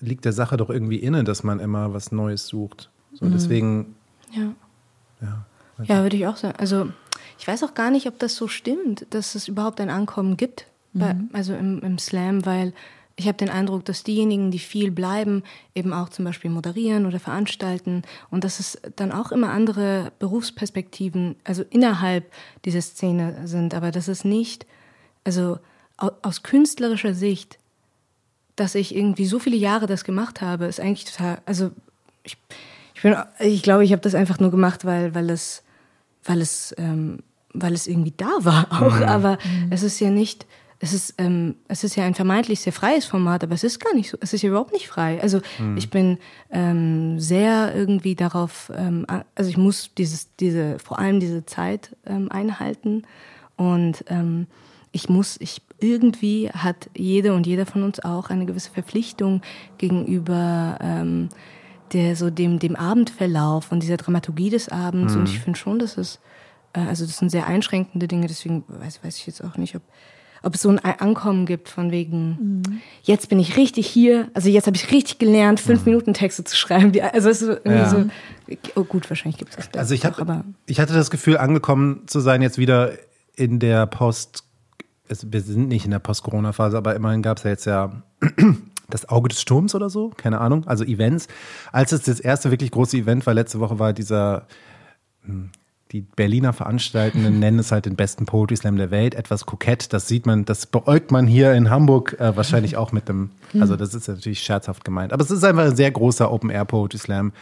[0.00, 2.88] liegt der Sache doch irgendwie inne, dass man immer was Neues sucht.
[3.12, 3.94] So deswegen,
[4.32, 4.54] Ja.
[5.20, 5.44] ja.
[5.84, 6.58] Ja, würde ich auch sagen.
[6.58, 6.88] Also
[7.38, 10.66] ich weiß auch gar nicht, ob das so stimmt, dass es überhaupt ein Ankommen gibt,
[10.92, 12.72] bei, also im, im Slam, weil
[13.16, 15.42] ich habe den Eindruck, dass diejenigen, die viel bleiben,
[15.74, 21.36] eben auch zum Beispiel moderieren oder veranstalten und dass es dann auch immer andere Berufsperspektiven,
[21.44, 22.30] also innerhalb
[22.64, 24.66] dieser Szene sind, aber dass es nicht,
[25.24, 25.58] also
[26.00, 27.58] aus künstlerischer Sicht,
[28.56, 31.70] dass ich irgendwie so viele Jahre das gemacht habe, ist eigentlich total, also
[32.22, 32.36] ich,
[32.94, 35.62] ich, bin, ich glaube, ich habe das einfach nur gemacht, weil, weil es,
[36.24, 37.20] weil es, ähm,
[37.52, 39.04] weil es irgendwie da war auch, mhm.
[39.04, 39.68] aber mhm.
[39.70, 40.46] es ist ja nicht,
[40.82, 43.94] es ist, ähm, es ist ja ein vermeintlich sehr freies Format, aber es ist gar
[43.94, 45.20] nicht so, es ist ja überhaupt nicht frei.
[45.20, 45.76] Also mhm.
[45.76, 46.18] ich bin
[46.50, 52.30] ähm, sehr irgendwie darauf, ähm, also ich muss dieses, diese, vor allem diese Zeit ähm,
[52.32, 53.04] einhalten
[53.56, 54.46] und ähm,
[54.92, 59.42] ich muss, ich irgendwie hat jede und jeder von uns auch eine gewisse Verpflichtung
[59.78, 61.28] gegenüber ähm,
[61.92, 65.20] der so dem dem Abendverlauf und dieser Dramaturgie des Abends mhm.
[65.20, 66.20] und ich finde schon, dass es
[66.72, 69.82] äh, also das sind sehr einschränkende Dinge, deswegen weiß weiß ich jetzt auch nicht, ob
[70.42, 72.80] ob es so ein Ankommen gibt von wegen, mhm.
[73.02, 75.92] jetzt bin ich richtig hier, also jetzt habe ich richtig gelernt, fünf mhm.
[75.92, 76.92] Minuten Texte zu schreiben.
[77.12, 77.90] Also es ist irgendwie ja.
[77.90, 78.06] so,
[78.74, 79.78] oh gut, wahrscheinlich gibt es das.
[79.78, 82.92] Also ich, hab, aber ich hatte das Gefühl, angekommen zu sein, jetzt wieder
[83.36, 84.44] in der Post,
[85.10, 88.02] es, wir sind nicht in der Post-Corona-Phase, aber immerhin gab es ja jetzt ja
[88.88, 91.28] das Auge des Sturms oder so, keine Ahnung, also Events.
[91.72, 94.46] Als es das erste wirklich große Event war, letzte Woche war dieser
[95.24, 95.50] hm,
[95.92, 99.14] die Berliner Veranstaltenden nennen es halt den besten Poetry Slam der Welt.
[99.14, 103.08] Etwas kokett, das sieht man, das beäugt man hier in Hamburg äh, wahrscheinlich auch mit
[103.08, 105.12] dem, also das ist natürlich scherzhaft gemeint.
[105.12, 107.32] Aber es ist einfach ein sehr großer Open Air Poetry Slam.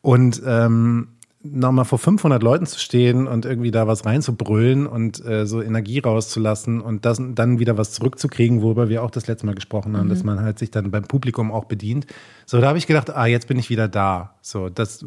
[0.00, 1.08] Und ähm,
[1.52, 5.98] nochmal vor 500 Leuten zu stehen und irgendwie da was reinzubrüllen und äh, so Energie
[5.98, 10.06] rauszulassen und das, dann wieder was zurückzukriegen, worüber wir auch das letzte Mal gesprochen haben,
[10.06, 10.10] mhm.
[10.10, 12.06] dass man halt sich dann beim Publikum auch bedient.
[12.44, 14.34] So, da habe ich gedacht, ah, jetzt bin ich wieder da.
[14.42, 15.04] So, das,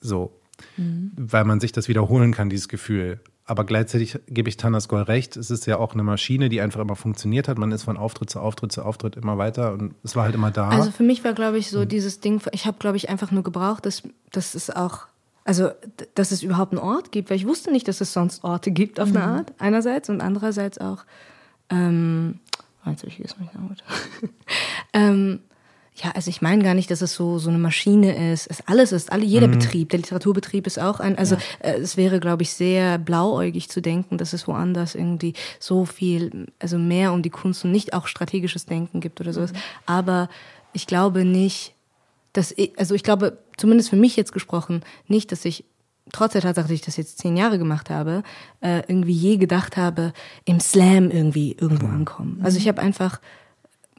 [0.00, 0.32] so
[0.76, 1.12] mhm.
[1.16, 3.20] weil man sich das wiederholen kann, dieses Gefühl.
[3.48, 6.96] Aber gleichzeitig gebe ich Tanaskol recht, es ist ja auch eine Maschine, die einfach immer
[6.96, 7.58] funktioniert hat.
[7.58, 10.50] Man ist von Auftritt zu Auftritt zu Auftritt immer weiter und es war halt immer
[10.50, 10.68] da.
[10.68, 11.88] Also für mich war, glaube ich, so mhm.
[11.88, 15.06] dieses Ding, ich habe, glaube ich, einfach nur gebraucht, dass, dass es auch,
[15.46, 15.70] also
[16.14, 18.98] dass es überhaupt einen Ort gibt, weil ich wusste nicht, dass es sonst Orte gibt
[18.98, 19.16] auf mhm.
[19.16, 21.04] eine Art, einerseits und andererseits auch,
[21.70, 22.40] ähm,
[22.84, 23.84] jetzt habe ich vergessen, was ich sagen wollte.
[24.92, 25.40] ähm,
[25.94, 28.48] ja, also ich meine gar nicht, dass es so so eine Maschine ist.
[28.48, 29.52] Es alles ist, alle jeder mhm.
[29.52, 31.16] Betrieb, der Literaturbetrieb ist auch ein.
[31.16, 31.70] Also ja.
[31.70, 36.48] äh, es wäre, glaube ich, sehr blauäugig zu denken, dass es woanders irgendwie so viel,
[36.58, 39.52] also mehr um die Kunst und nicht auch strategisches Denken gibt oder sowas.
[39.52, 39.58] Mhm.
[39.86, 40.28] Aber
[40.74, 41.75] ich glaube nicht,
[42.36, 45.64] dass ich, also ich glaube zumindest für mich jetzt gesprochen nicht, dass ich
[46.12, 48.22] trotz der Tatsache, dass ich das jetzt zehn Jahre gemacht habe,
[48.60, 50.12] äh, irgendwie je gedacht habe,
[50.44, 51.94] im Slam irgendwie irgendwo mhm.
[51.94, 52.40] ankommen.
[52.42, 53.20] Also ich habe einfach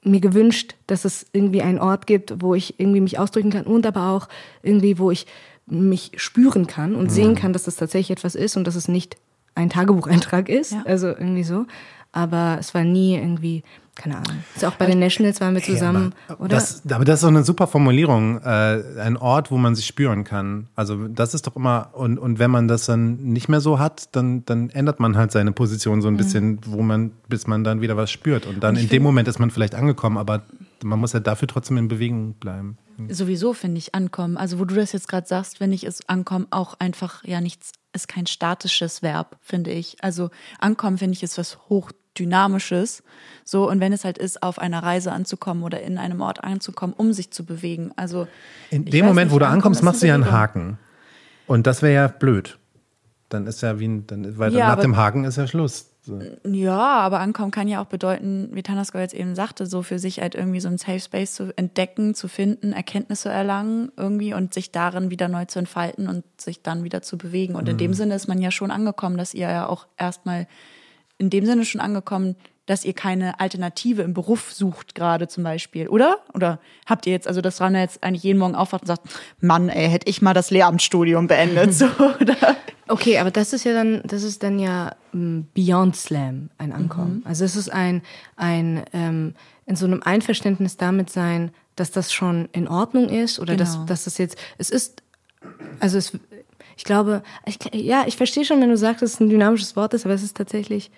[0.04, 3.86] mir gewünscht, dass es irgendwie einen Ort gibt, wo ich irgendwie mich ausdrücken kann und
[3.86, 4.30] aber auch
[4.62, 5.26] irgendwie, wo ich
[5.66, 7.10] mich spüren kann und mhm.
[7.10, 9.18] sehen kann, dass das tatsächlich etwas ist und dass es nicht
[9.56, 10.72] ein Tagebucheintrag ist.
[10.72, 10.84] Ja.
[10.86, 11.66] Also irgendwie so.
[12.14, 13.64] Aber es war nie irgendwie
[13.98, 14.44] keine Ahnung.
[14.56, 16.56] Ist auch bei den Nationals waren wir zusammen, ja, aber oder?
[16.56, 18.40] Das, aber das ist doch eine super Formulierung.
[18.44, 20.68] Äh, ein Ort, wo man sich spüren kann.
[20.76, 24.16] Also das ist doch immer, und, und wenn man das dann nicht mehr so hat,
[24.16, 26.18] dann, dann ändert man halt seine Position so ein mhm.
[26.18, 28.46] bisschen, wo man, bis man dann wieder was spürt.
[28.46, 30.44] Und dann und in dem Moment ist man vielleicht angekommen, aber
[30.84, 32.78] man muss ja dafür trotzdem in Bewegung bleiben.
[33.10, 34.38] Sowieso finde ich ankommen.
[34.38, 37.72] Also wo du das jetzt gerade sagst, wenn ich es ankommen, auch einfach ja nichts,
[37.94, 39.98] ist kein statisches Verb, finde ich.
[40.02, 40.30] Also
[40.60, 43.04] ankommen finde ich ist was hoch Dynamisches.
[43.44, 46.94] So, und wenn es halt ist, auf einer Reise anzukommen oder in einem Ort anzukommen,
[46.98, 47.92] um sich zu bewegen.
[47.96, 48.28] Also
[48.70, 50.78] in dem Moment, nicht, wo du ankommst, machst du ja einen Haken.
[51.46, 52.58] Und das wäre ja blöd.
[53.30, 55.88] Dann ist ja wie ein, dann, weil ja, nach dem Haken ist ja Schluss.
[56.08, 56.22] So.
[56.46, 60.22] Ja, aber ankommen kann ja auch bedeuten, wie Tanasko jetzt eben sagte, so für sich
[60.22, 64.72] halt irgendwie so ein Safe Space zu entdecken, zu finden, Erkenntnisse erlangen irgendwie und sich
[64.72, 67.56] darin wieder neu zu entfalten und sich dann wieder zu bewegen.
[67.56, 67.72] Und mhm.
[67.72, 70.48] in dem Sinne ist man ja schon angekommen, dass ihr ja auch erstmal
[71.18, 72.36] in dem Sinne schon angekommen,
[72.68, 76.20] dass ihr keine Alternative im Beruf sucht, gerade zum Beispiel, oder?
[76.34, 79.04] Oder habt ihr jetzt, also dass Rana jetzt eigentlich jeden Morgen aufwacht und sagt,
[79.40, 81.86] Mann, ey, hätte ich mal das Lehramtsstudium beendet, so,
[82.22, 82.58] oder?
[82.90, 87.16] Okay, aber das ist ja dann, das ist dann ja um, Beyond Slam ein Ankommen.
[87.16, 87.24] Mhm.
[87.26, 88.02] Also es ist ein,
[88.36, 89.34] ein ähm,
[89.66, 93.64] in so einem Einverständnis damit sein, dass das schon in Ordnung ist oder genau.
[93.64, 95.04] dass, dass das jetzt, es ist,
[95.80, 96.18] also es,
[96.76, 99.94] ich glaube, ich, ja, ich verstehe schon, wenn du sagst, dass es ein dynamisches Wort
[99.94, 100.92] ist, aber es ist tatsächlich,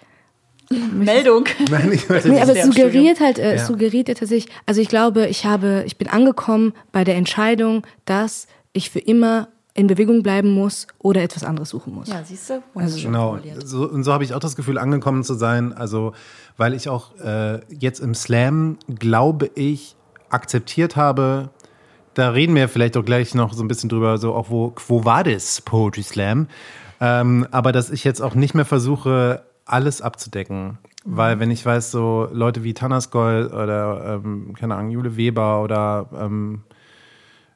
[0.70, 1.46] Meldung.
[1.72, 3.54] Nein, ich weiß, nee, aber es suggeriert halt, äh, ja.
[3.56, 7.86] es suggeriert ja tatsächlich, also ich glaube, ich habe, ich bin angekommen bei der Entscheidung,
[8.06, 12.10] dass ich für immer in Bewegung bleiben muss oder etwas anderes suchen muss.
[12.10, 12.62] Ja, siehst du?
[12.76, 13.38] Also, genau.
[13.64, 15.74] So, und so habe ich auch das Gefühl, angekommen zu sein.
[15.74, 16.14] Also,
[16.58, 19.96] weil ich auch äh, jetzt im Slam, glaube ich,
[20.30, 21.50] akzeptiert habe,
[22.14, 25.06] da reden wir vielleicht auch gleich noch so ein bisschen drüber, so auch wo, wo
[25.06, 26.48] war das Poetry Slam?
[27.00, 30.78] Ähm, aber dass ich jetzt auch nicht mehr versuche, alles abzudecken.
[31.06, 36.10] Weil wenn ich weiß, so Leute wie Tanasgol oder, ähm, keine Ahnung, Jule Weber oder
[36.14, 36.64] ähm,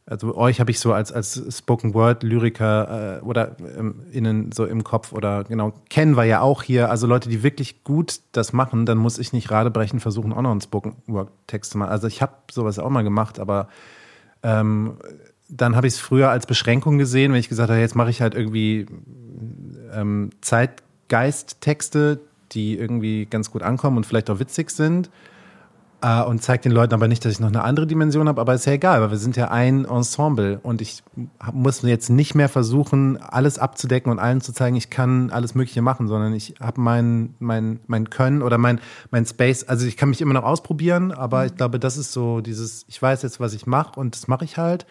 [0.06, 4.66] also euch habe ich so als, als Spoken Word Lyriker äh, oder ähm, innen so
[4.66, 8.52] im Kopf oder genau, Ken war ja auch hier, also Leute, die wirklich gut das
[8.52, 11.92] machen, dann muss ich nicht radebrechen versuchen, auch noch einen Spoken Word Text zu machen.
[11.92, 13.70] Also ich habe sowas auch mal gemacht, aber
[14.42, 14.98] ähm,
[15.48, 18.22] dann habe ich es früher als Beschränkung gesehen, wenn ich gesagt habe, jetzt mache ich
[18.22, 18.88] halt irgendwie
[19.94, 20.32] ähm,
[21.14, 22.20] Zeitgeist-Texte,
[22.52, 25.10] die irgendwie ganz gut ankommen und vielleicht auch witzig sind
[26.02, 28.54] äh, und zeigt den Leuten aber nicht, dass ich noch eine andere Dimension habe, aber
[28.54, 31.04] ist ja egal, weil wir sind ja ein Ensemble und ich
[31.52, 35.82] muss jetzt nicht mehr versuchen, alles abzudecken und allen zu zeigen, ich kann alles Mögliche
[35.82, 38.80] machen, sondern ich habe mein, mein, mein Können oder mein,
[39.12, 42.42] mein Space, also ich kann mich immer noch ausprobieren, aber ich glaube, das ist so
[42.42, 44.86] dieses, ich weiß jetzt, was ich mache und das mache ich halt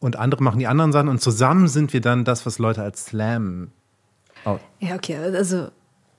[0.00, 3.06] und andere machen die anderen Sachen und zusammen sind wir dann das, was Leute als
[3.06, 3.72] Slam.
[4.44, 4.58] Oh.
[4.80, 5.68] Ja, okay, also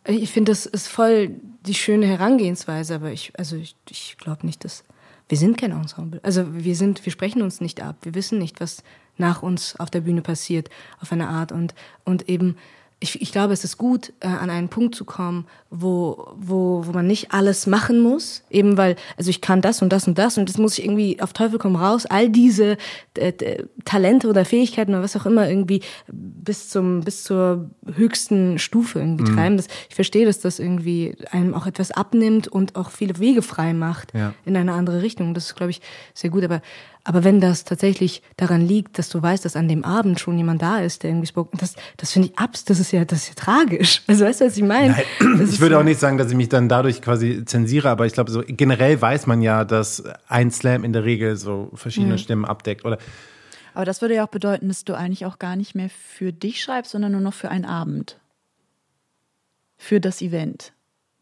[0.05, 1.31] ich finde, das ist voll
[1.65, 4.83] die schöne Herangehensweise, aber ich, also ich, ich glaube nicht, dass
[5.27, 6.19] wir sind kein Ensemble.
[6.23, 7.97] Also wir sind, wir sprechen uns nicht ab.
[8.01, 8.83] Wir wissen nicht, was
[9.17, 10.69] nach uns auf der Bühne passiert,
[11.01, 12.57] auf eine Art und und eben
[13.01, 16.91] ich, ich glaube, es ist gut, äh, an einen Punkt zu kommen, wo, wo, wo
[16.91, 20.37] man nicht alles machen muss, eben weil, also ich kann das und das und das
[20.37, 22.77] und das muss ich irgendwie auf Teufel komm raus, all diese
[23.13, 28.99] äh, Talente oder Fähigkeiten oder was auch immer irgendwie bis zum, bis zur höchsten Stufe
[28.99, 29.35] irgendwie mhm.
[29.35, 29.57] treiben.
[29.57, 33.73] Das, ich verstehe, dass das irgendwie einem auch etwas abnimmt und auch viele Wege frei
[33.73, 34.33] macht ja.
[34.45, 35.33] in eine andere Richtung.
[35.33, 35.81] Das ist, glaube ich,
[36.13, 36.43] sehr gut.
[36.43, 36.61] Aber
[37.09, 40.61] aber wenn das tatsächlich daran liegt, dass du weißt, dass an dem Abend schon jemand
[40.61, 43.29] da ist, der irgendwie spoken, das, das finde ich abs, das ist ja, das ist
[43.29, 44.03] ja tragisch.
[44.07, 44.95] Also weißt du, was ich meine?
[45.43, 48.29] ich würde auch nicht sagen, dass ich mich dann dadurch quasi zensiere, aber ich glaube,
[48.29, 52.19] so generell weiß man ja, dass ein Slam in der Regel so verschiedene mhm.
[52.19, 52.99] Stimmen abdeckt oder.
[53.73, 56.61] Aber das würde ja auch bedeuten, dass du eigentlich auch gar nicht mehr für dich
[56.61, 58.19] schreibst, sondern nur noch für einen Abend.
[59.77, 60.73] Für das Event.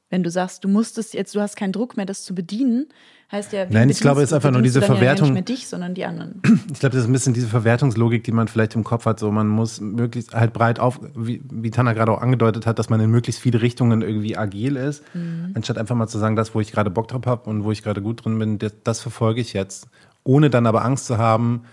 [0.09, 2.87] Wenn du sagst, du musstest jetzt, du hast keinen Druck mehr, das zu bedienen,
[3.31, 5.27] heißt ja, Nein, ich glaube, es ist einfach nur diese Verwertung.
[5.27, 6.41] Ja nicht mehr dich, sondern die anderen.
[6.71, 9.19] Ich glaube, das ist ein bisschen diese Verwertungslogik, die man vielleicht im Kopf hat.
[9.19, 12.89] So, man muss möglichst halt breit auf, wie, wie Tana gerade auch angedeutet hat, dass
[12.89, 15.51] man in möglichst viele Richtungen irgendwie agil ist, mhm.
[15.55, 17.83] anstatt einfach mal zu sagen, das, wo ich gerade Bock drauf habe und wo ich
[17.83, 19.87] gerade gut drin bin, das, das verfolge ich jetzt,
[20.23, 21.63] ohne dann aber Angst zu haben,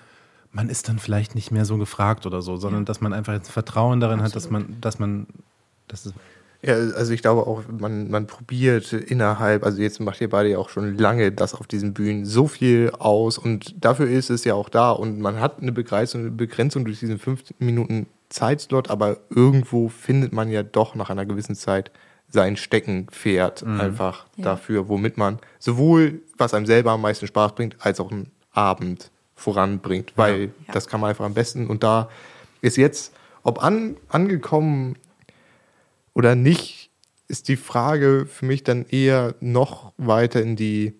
[0.50, 2.86] man ist dann vielleicht nicht mehr so gefragt oder so, sondern ja.
[2.86, 4.34] dass man einfach jetzt Vertrauen darin Absolut.
[4.34, 5.26] hat, dass man, dass man,
[5.88, 6.14] dass es
[6.64, 10.58] ja, also ich glaube auch, man, man probiert innerhalb, also jetzt macht ihr beide ja
[10.58, 14.54] auch schon lange das auf diesen Bühnen so viel aus und dafür ist es ja
[14.54, 19.18] auch da und man hat eine Begrenzung, eine Begrenzung durch diesen 15 Minuten Zeitslot, aber
[19.28, 21.90] irgendwo findet man ja doch nach einer gewissen Zeit
[22.30, 23.80] sein Steckenpferd mhm.
[23.80, 24.44] einfach ja.
[24.44, 29.10] dafür, womit man sowohl was einem selber am meisten Spaß bringt, als auch einen Abend
[29.36, 30.46] voranbringt, weil ja.
[30.46, 30.72] Ja.
[30.72, 32.08] das kann man einfach am besten und da
[32.62, 33.12] ist jetzt,
[33.42, 34.96] ob an, angekommen
[36.14, 36.90] oder nicht,
[37.28, 40.94] ist die Frage für mich dann eher noch weiter in die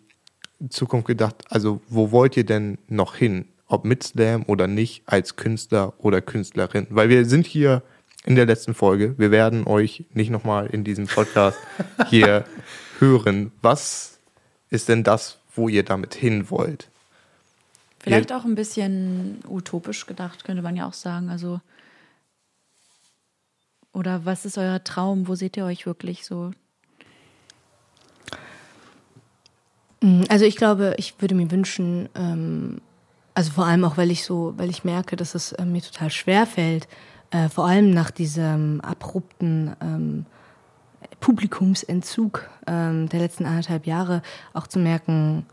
[0.68, 1.44] Zukunft gedacht.
[1.50, 3.46] Also, wo wollt ihr denn noch hin?
[3.66, 6.86] Ob mit Slam oder nicht, als Künstler oder Künstlerin?
[6.90, 7.82] Weil wir sind hier
[8.24, 9.14] in der letzten Folge.
[9.18, 11.58] Wir werden euch nicht nochmal in diesem Podcast
[12.08, 12.44] hier
[12.98, 13.52] hören.
[13.62, 14.18] Was
[14.70, 16.88] ist denn das, wo ihr damit hin wollt?
[18.00, 21.30] Vielleicht ihr auch ein bisschen utopisch gedacht, könnte man ja auch sagen.
[21.30, 21.60] Also
[23.95, 25.28] oder was ist euer Traum?
[25.28, 26.51] Wo seht ihr euch wirklich so?
[30.03, 32.80] Mm, also ich glaube, ich würde mir wünschen, ähm,
[33.34, 36.11] also vor allem auch, weil ich so, weil ich merke, dass es äh, mir total
[36.11, 36.88] schwer fällt,
[37.30, 40.26] äh, vor allem nach diesem abrupten ähm,
[41.20, 44.22] Publikumsentzug ähm, der letzten anderthalb Jahre
[44.53, 45.47] auch zu merken,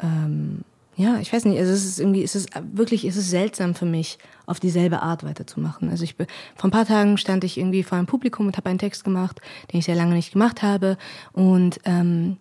[0.00, 0.64] ähm,
[0.98, 4.18] ja, ich weiß nicht, es ist irgendwie, es ist wirklich, es ist seltsam für mich,
[4.46, 5.90] auf dieselbe Art weiterzumachen.
[5.90, 6.26] Also ich vor
[6.64, 9.40] ein paar Tagen stand ich irgendwie vor einem Publikum und habe einen Text gemacht,
[9.72, 10.98] den ich sehr lange nicht gemacht habe
[11.32, 12.36] und ähm,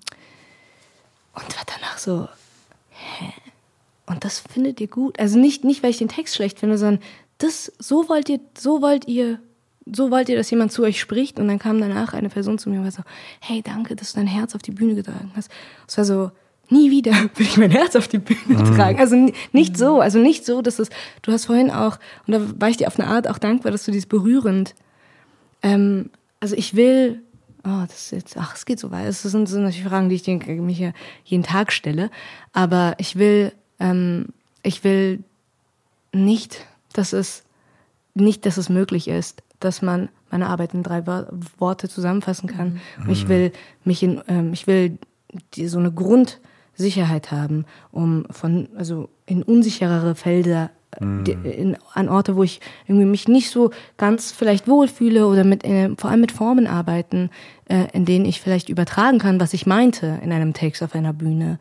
[1.34, 2.28] und war danach so,
[2.90, 3.32] hä?
[4.08, 5.20] Und das findet ihr gut?
[5.20, 7.04] Also nicht nicht, weil ich den Text schlecht finde, sondern
[7.38, 9.40] das so wollt ihr, so wollt ihr
[9.86, 12.72] so wollt ihr, dass jemand zu euch spricht und dann kam danach eine Person zu
[12.72, 13.04] mir und war so,
[13.40, 15.52] hey, danke, dass du dein Herz auf die Bühne getragen hast.
[15.88, 16.32] Es war so,
[16.70, 18.76] nie wieder will ich mein Herz auf die Bühne mhm.
[18.76, 19.00] tragen.
[19.00, 19.16] Also
[19.52, 20.90] nicht so, also nicht so, dass es,
[21.22, 23.86] du hast vorhin auch, und da war ich dir auf eine Art auch dankbar, dass
[23.86, 24.76] du dies berührend,
[25.64, 26.10] ähm,
[26.40, 27.22] also ich will,
[27.64, 30.16] oh, das ist jetzt, ach, es geht so weit, das sind, sind natürlich Fragen, die
[30.16, 30.94] ich mir hier
[31.24, 32.10] jeden Tag stelle,
[32.54, 34.28] aber ich will, ähm,
[34.64, 35.24] ich will
[36.14, 37.44] nicht, dass es,
[38.14, 41.06] nicht, dass es möglich ist, dass man meine Arbeit in drei
[41.58, 42.82] Worte zusammenfassen kann.
[43.04, 43.10] Mhm.
[43.10, 43.52] Ich will
[43.84, 44.98] mich in, ähm, ich will
[45.54, 46.40] die, so eine Grund,
[46.78, 50.70] Sicherheit haben, um von, also in unsicherere Felder
[51.00, 51.24] mhm.
[51.44, 55.90] in, an Orte, wo ich irgendwie mich nicht so ganz vielleicht wohlfühle oder mit äh,
[55.98, 57.30] vor allem mit Formen arbeiten,
[57.66, 61.14] äh, in denen ich vielleicht übertragen kann, was ich meinte in einem Text auf einer
[61.14, 61.60] Bühne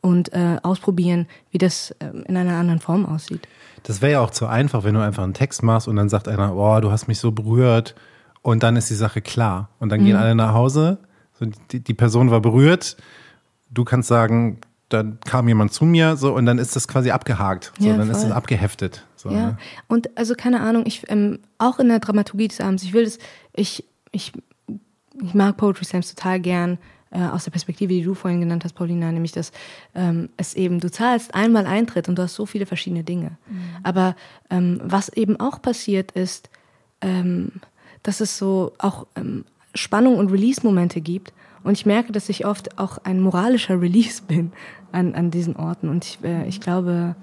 [0.00, 3.48] und äh, ausprobieren, wie das äh, in einer anderen Form aussieht.
[3.84, 6.28] Das wäre ja auch zu einfach, wenn du einfach einen Text machst und dann sagt
[6.28, 7.94] einer, oh, du hast mich so berührt
[8.42, 10.04] und dann ist die Sache klar und dann mhm.
[10.06, 10.98] gehen alle nach Hause,
[11.38, 12.96] so die, die Person war berührt,
[13.74, 17.72] du kannst sagen, dann kam jemand zu mir so und dann ist das quasi abgehakt.
[17.78, 18.16] So, ja, dann voll.
[18.16, 19.04] ist es abgeheftet.
[19.16, 19.46] So, ja.
[19.46, 19.58] Ne?
[19.88, 23.18] Und also keine Ahnung, ich ähm, auch in der Dramaturgie des Abends, ich will das,
[23.54, 24.32] ich, ich,
[25.22, 26.78] ich mag Poetry Slams total gern
[27.10, 29.52] äh, aus der Perspektive, die du vorhin genannt hast, Paulina, nämlich dass
[29.94, 33.38] ähm, es eben, du zahlst einmal Eintritt und du hast so viele verschiedene Dinge.
[33.48, 33.60] Mhm.
[33.82, 34.16] Aber
[34.50, 36.50] ähm, was eben auch passiert ist,
[37.00, 37.52] ähm,
[38.02, 39.44] dass es so auch ähm,
[39.74, 41.32] Spannung und Release-Momente gibt.
[41.64, 44.52] Und ich merke, dass ich oft auch ein moralischer Release bin
[44.92, 45.88] an, an diesen Orten.
[45.88, 47.16] Und ich, äh, ich glaube,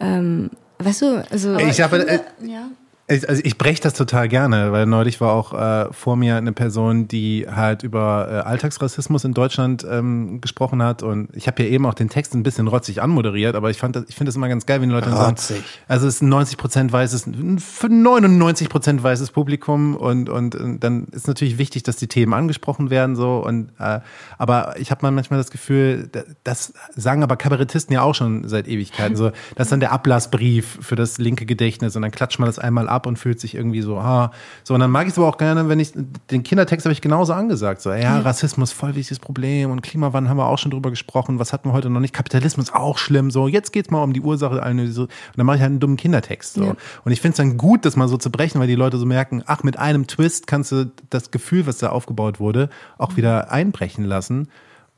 [0.00, 1.56] ähm, weißt du, also.
[1.56, 2.68] Ich habe, äh, ja.
[3.10, 6.52] Ich, also ich breche das total gerne, weil neulich war auch äh, vor mir eine
[6.52, 11.02] Person, die halt über äh, Alltagsrassismus in Deutschland ähm, gesprochen hat.
[11.02, 13.96] Und ich habe ja eben auch den Text ein bisschen rotzig anmoderiert, aber ich fand
[13.96, 15.56] das, ich finde das immer ganz geil, wenn die Leute rotzig.
[15.56, 19.96] sagen, also es ist ein 90 Prozent weißes, 99 Prozent weißes Publikum.
[19.96, 23.38] Und, und und dann ist natürlich wichtig, dass die Themen angesprochen werden so.
[23.38, 24.00] Und äh,
[24.36, 26.10] aber ich habe manchmal das Gefühl,
[26.44, 30.78] das sagen aber Kabarettisten ja auch schon seit Ewigkeiten so, das ist dann der Ablassbrief
[30.82, 33.54] für das linke Gedächtnis und dann klatscht man das einmal ab ab und fühlt sich
[33.54, 34.32] irgendwie so, ah.
[34.64, 35.92] So, und dann mag ich es aber auch gerne, wenn ich,
[36.30, 37.80] den Kindertext habe ich genauso angesagt.
[37.80, 41.38] So, ja, Rassismus, voll wichtiges Problem und Klimawandel haben wir auch schon drüber gesprochen.
[41.38, 42.14] Was hatten wir heute noch nicht?
[42.14, 43.30] Kapitalismus auch schlimm.
[43.30, 44.60] So, jetzt geht's mal um die Ursache.
[44.60, 46.54] Und dann mache ich halt einen dummen Kindertext.
[46.54, 46.64] So.
[46.64, 46.76] Ja.
[47.04, 49.06] Und ich finde es dann gut, das mal so zu brechen, weil die Leute so
[49.06, 53.50] merken, ach, mit einem Twist kannst du das Gefühl, was da aufgebaut wurde, auch wieder
[53.50, 54.48] einbrechen lassen.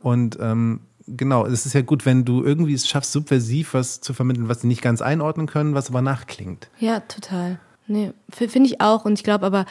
[0.00, 4.14] Und ähm, genau, es ist ja gut, wenn du irgendwie es schaffst, subversiv was zu
[4.14, 6.70] vermitteln, was sie nicht ganz einordnen können, was aber nachklingt.
[6.78, 7.58] Ja, total.
[7.90, 9.04] Nee, finde ich auch.
[9.04, 9.66] Und ich glaube aber,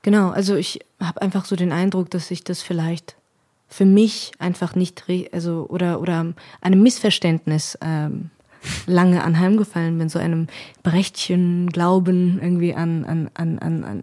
[0.00, 3.14] genau, also ich habe einfach so den Eindruck, dass ich das vielleicht
[3.68, 8.30] für mich einfach nicht, also oder, oder einem Missverständnis ähm,
[8.86, 10.46] lange anheimgefallen bin, so einem
[10.82, 14.02] Brechtchen Glauben irgendwie an, an, an, an, an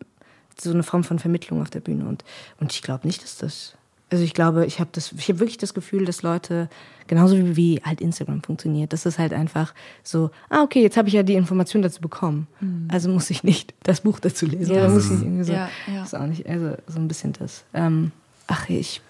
[0.59, 2.05] so eine Form von Vermittlung auf der Bühne.
[2.05, 2.24] Und,
[2.59, 3.76] und ich glaube nicht, dass das
[4.16, 6.70] also ich glaube, ich habe das, ich habe wirklich das Gefühl, dass Leute
[7.07, 11.09] genauso wie, wie halt Instagram funktioniert, das ist halt einfach so, ah okay, jetzt habe
[11.09, 12.88] ich ja die Information dazu bekommen, mhm.
[12.89, 15.70] also muss ich nicht das Buch dazu lesen, ja, oder muss ich irgendwie so, ja,
[15.93, 16.03] ja.
[16.03, 17.66] ist auch nicht, also so ein bisschen das.
[17.74, 18.13] Ähm,
[18.47, 19.01] ach ich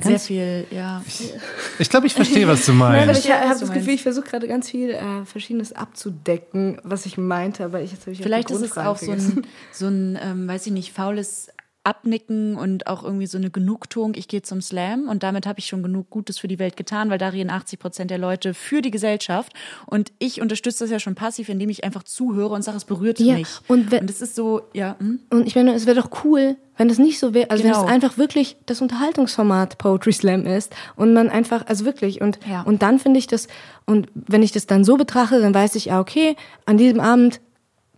[0.00, 1.02] sehr viel, ja.
[1.06, 1.34] Ich,
[1.80, 3.06] ich glaube, ich verstehe, was du meinst.
[3.06, 7.18] Nein, ich habe das Gefühl, ich versuche gerade ganz viel äh, Verschiedenes abzudecken, was ich
[7.18, 9.42] meinte, aber ich jetzt habe ich Vielleicht ist es auch so ein,
[9.72, 11.50] so ein ähm, weiß ich nicht, faules
[11.84, 15.66] Abnicken und auch irgendwie so eine Genugtuung, ich gehe zum Slam und damit habe ich
[15.66, 18.82] schon genug Gutes für die Welt getan, weil da reden 80 Prozent der Leute für
[18.82, 19.52] die Gesellschaft
[19.86, 23.18] und ich unterstütze das ja schon passiv, indem ich einfach zuhöre und sage, es berührt
[23.18, 23.48] ja, mich.
[23.66, 24.96] Und, und das ist so, ja.
[24.98, 25.20] Hm?
[25.30, 27.78] Und ich meine, es wäre doch cool, wenn das nicht so wäre, also genau.
[27.78, 32.38] wenn es einfach wirklich das Unterhaltungsformat Poetry Slam ist und man einfach, also wirklich und
[32.48, 32.62] ja.
[32.62, 33.48] und dann finde ich das
[33.86, 37.40] und wenn ich das dann so betrachte, dann weiß ich, ja okay, an diesem Abend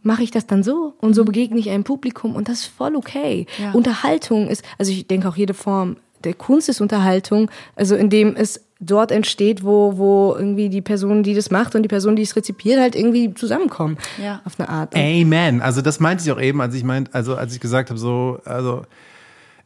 [0.05, 2.97] mache ich das dann so und so begegne ich einem Publikum und das ist voll
[2.97, 3.47] okay.
[3.59, 3.73] Ja.
[3.73, 8.65] Unterhaltung ist, also ich denke auch jede Form der Kunst ist Unterhaltung, also indem es
[8.81, 12.35] dort entsteht, wo, wo irgendwie die Person, die das macht und die Person, die es
[12.37, 13.99] rezipiert, halt irgendwie zusammenkommen.
[14.23, 14.41] Ja.
[14.45, 14.95] Auf eine Art.
[14.97, 15.61] Amen.
[15.61, 18.41] Also das meinte ich auch eben, als ich meinte, also als ich gesagt habe, so,
[18.45, 18.83] also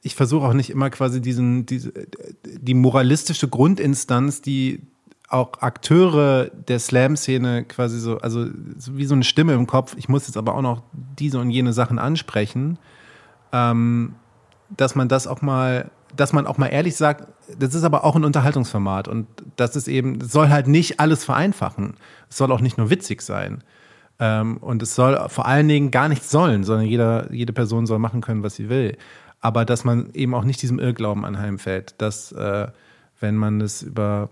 [0.03, 1.93] ich versuche auch nicht immer quasi diesen, diese,
[2.45, 4.81] die moralistische Grundinstanz, die
[5.29, 10.27] auch Akteure der Slam-Szene quasi so, also wie so eine Stimme im Kopf, ich muss
[10.27, 12.79] jetzt aber auch noch diese und jene Sachen ansprechen,
[13.53, 14.15] ähm,
[14.71, 18.17] dass man das auch mal, dass man auch mal ehrlich sagt, das ist aber auch
[18.17, 19.27] ein Unterhaltungsformat und
[19.57, 21.95] das ist eben, das soll halt nicht alles vereinfachen.
[22.31, 23.63] Es soll auch nicht nur witzig sein.
[24.19, 27.99] Ähm, und es soll vor allen Dingen gar nichts sollen, sondern jeder, jede Person soll
[27.99, 28.97] machen können, was sie will.
[29.41, 32.69] Aber dass man eben auch nicht diesem Irrglauben anheimfällt, dass äh,
[33.21, 34.31] wenn man es über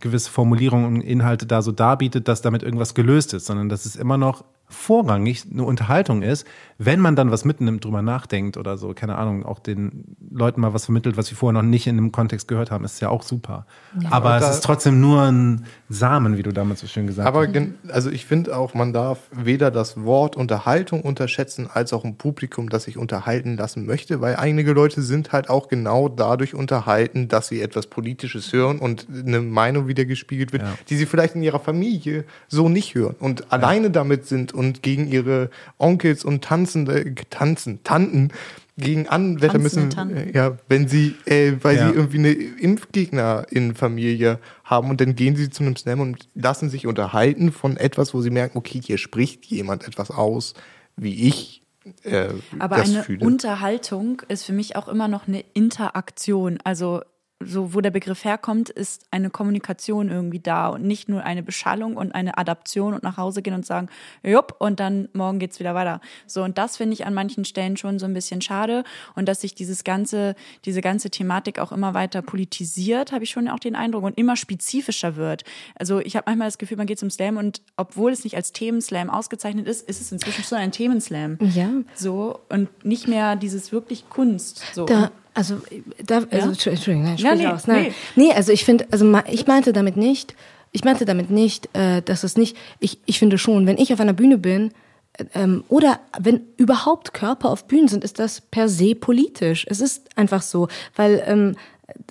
[0.00, 3.96] gewisse Formulierungen und Inhalte da so darbietet, dass damit irgendwas gelöst ist, sondern dass es
[3.96, 6.46] immer noch vorrangig eine Unterhaltung ist,
[6.78, 10.74] wenn man dann was mitnimmt, drüber nachdenkt oder so, keine Ahnung, auch den Leuten mal
[10.74, 13.22] was vermittelt, was sie vorher noch nicht in einem Kontext gehört haben, ist ja auch
[13.22, 13.66] super.
[14.00, 14.12] Ja.
[14.12, 17.56] Aber, es ist trotzdem nur ein Samen, wie du damals so schön gesagt aber hast.
[17.56, 22.16] Aber also ich finde auch, man darf weder das Wort Unterhaltung unterschätzen, als auch ein
[22.16, 27.28] Publikum, das sich unterhalten lassen möchte, weil einige Leute sind halt auch genau dadurch unterhalten,
[27.28, 30.74] dass sie etwas Politisches hören und eine Meinung wiedergespiegelt wird, ja.
[30.88, 33.46] die sie vielleicht in ihrer Familie so nicht hören und ja.
[33.50, 38.32] alleine damit sind und gegen ihre Onkels und Tanzende, Tanzen, Tanten
[38.78, 39.90] gegen Anwetter müssen,
[40.34, 41.88] ja, wenn sie, äh, weil ja.
[41.88, 46.28] sie irgendwie eine Impfgegner in Familie haben und dann gehen sie zu einem Slam und
[46.34, 50.52] lassen sich unterhalten von etwas, wo sie merken, okay, hier spricht jemand etwas aus,
[50.96, 51.62] wie ich
[52.02, 52.28] äh,
[52.58, 53.24] Aber eine fühle.
[53.24, 56.58] Unterhaltung ist für mich auch immer noch eine Interaktion.
[56.64, 57.00] Also
[57.38, 61.96] so wo der Begriff herkommt, ist eine Kommunikation irgendwie da und nicht nur eine Beschallung
[61.96, 63.88] und eine Adaption und nach Hause gehen und sagen,
[64.22, 66.00] jupp, und dann morgen geht's wieder weiter.
[66.26, 68.84] So, und das finde ich an manchen Stellen schon so ein bisschen schade
[69.14, 70.34] und dass sich dieses ganze,
[70.64, 74.36] diese ganze Thematik auch immer weiter politisiert, habe ich schon auch den Eindruck und immer
[74.36, 75.44] spezifischer wird.
[75.74, 78.52] Also ich habe manchmal das Gefühl, man geht zum Slam und obwohl es nicht als
[78.52, 81.36] Themenslam ausgezeichnet ist, ist es inzwischen schon ein Themenslam.
[81.40, 81.68] Ja.
[81.94, 84.62] So, und nicht mehr dieses wirklich Kunst.
[84.72, 84.86] So.
[84.86, 85.60] Da also,
[86.04, 86.46] da, also ja?
[86.46, 87.66] Entschuldigung, nein, sprich ja, nee, aus.
[87.66, 87.94] Nein.
[88.16, 88.28] Nee.
[88.28, 90.34] nee, also ich finde, also ich meinte damit nicht,
[90.72, 94.00] ich meinte damit nicht, äh, dass es nicht, ich, ich finde schon, wenn ich auf
[94.00, 94.72] einer Bühne bin,
[95.12, 99.66] äh, ähm, oder wenn überhaupt Körper auf Bühnen sind, ist das per se politisch.
[99.68, 101.56] Es ist einfach so, weil ähm,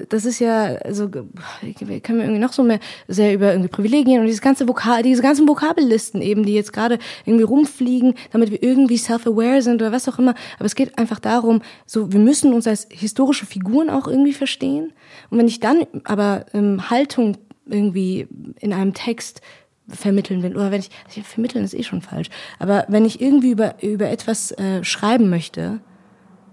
[0.09, 1.37] das ist ja, also können
[1.81, 5.47] wir irgendwie noch so mehr sehr über irgendwie Privilegien und dieses ganze Vokal, diese ganzen
[5.47, 10.17] Vokabellisten eben, die jetzt gerade irgendwie rumfliegen, damit wir irgendwie self-aware sind oder was auch
[10.17, 10.33] immer.
[10.57, 14.93] Aber es geht einfach darum, so wir müssen uns als historische Figuren auch irgendwie verstehen.
[15.29, 18.27] Und wenn ich dann aber ähm, Haltung irgendwie
[18.59, 19.41] in einem Text
[19.87, 23.51] vermitteln will oder wenn ich also vermitteln ist eh schon falsch, aber wenn ich irgendwie
[23.51, 25.81] über über etwas äh, schreiben möchte.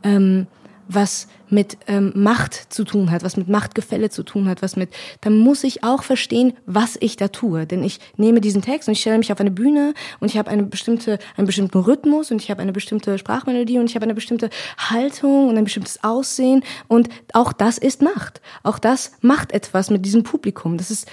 [0.05, 0.49] Ähm,
[0.95, 4.91] was mit ähm, Macht zu tun hat, was mit Machtgefälle zu tun hat, was mit,
[5.21, 7.67] dann muss ich auch verstehen, was ich da tue.
[7.67, 10.51] Denn ich nehme diesen Text und ich stelle mich auf eine Bühne und ich habe
[10.51, 14.15] eine bestimmte, einen bestimmten Rhythmus und ich habe eine bestimmte Sprachmelodie und ich habe eine
[14.15, 18.41] bestimmte Haltung und ein bestimmtes Aussehen und auch das ist Macht.
[18.63, 20.79] Auch das macht etwas mit diesem Publikum.
[20.79, 21.07] Das ist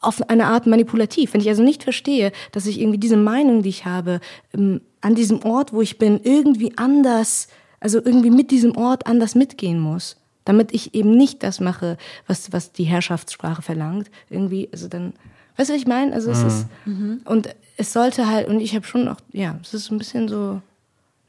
[0.00, 1.32] auf eine Art manipulativ.
[1.32, 4.20] Wenn ich also nicht verstehe, dass ich irgendwie diese Meinung, die ich habe,
[4.52, 7.48] ähm, an diesem Ort, wo ich bin, irgendwie anders
[7.82, 12.52] also irgendwie mit diesem Ort anders mitgehen muss, damit ich eben nicht das mache, was,
[12.52, 14.10] was die Herrschaftssprache verlangt.
[14.30, 15.14] Irgendwie, also dann,
[15.56, 16.12] weißt du, was ich meine?
[16.12, 16.46] Also es mhm.
[16.46, 20.28] ist, und es sollte halt, und ich habe schon auch, ja, es ist ein bisschen
[20.28, 20.60] so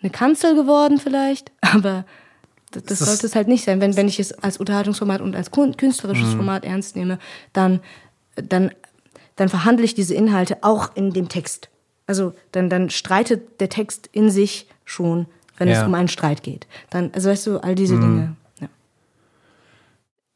[0.02, 2.06] eine Kanzel geworden vielleicht, aber
[2.72, 3.82] das, das sollte es halt nicht sein.
[3.82, 6.38] Wenn, wenn ich es als Unterhaltungsformat und als künstlerisches mhm.
[6.38, 7.20] Format ernst nehme,
[7.54, 7.82] dann,
[8.36, 8.72] dann,
[9.36, 11.70] dann verhandle ich diese Inhalte auch in dem Text.
[12.08, 15.28] Also dann, dann streitet der Text in sich schon
[15.58, 15.82] wenn ja.
[15.82, 16.68] es um einen Streit geht.
[16.90, 18.02] Dann, also weißt du, all diese mhm.
[18.02, 18.36] Dinge.
[18.60, 18.68] Ja.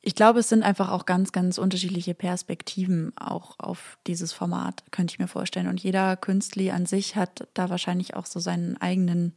[0.01, 5.13] Ich glaube, es sind einfach auch ganz, ganz unterschiedliche Perspektiven auch auf dieses Format, könnte
[5.13, 5.67] ich mir vorstellen.
[5.67, 9.33] Und jeder Künstler an sich hat da wahrscheinlich auch so seinen eigenen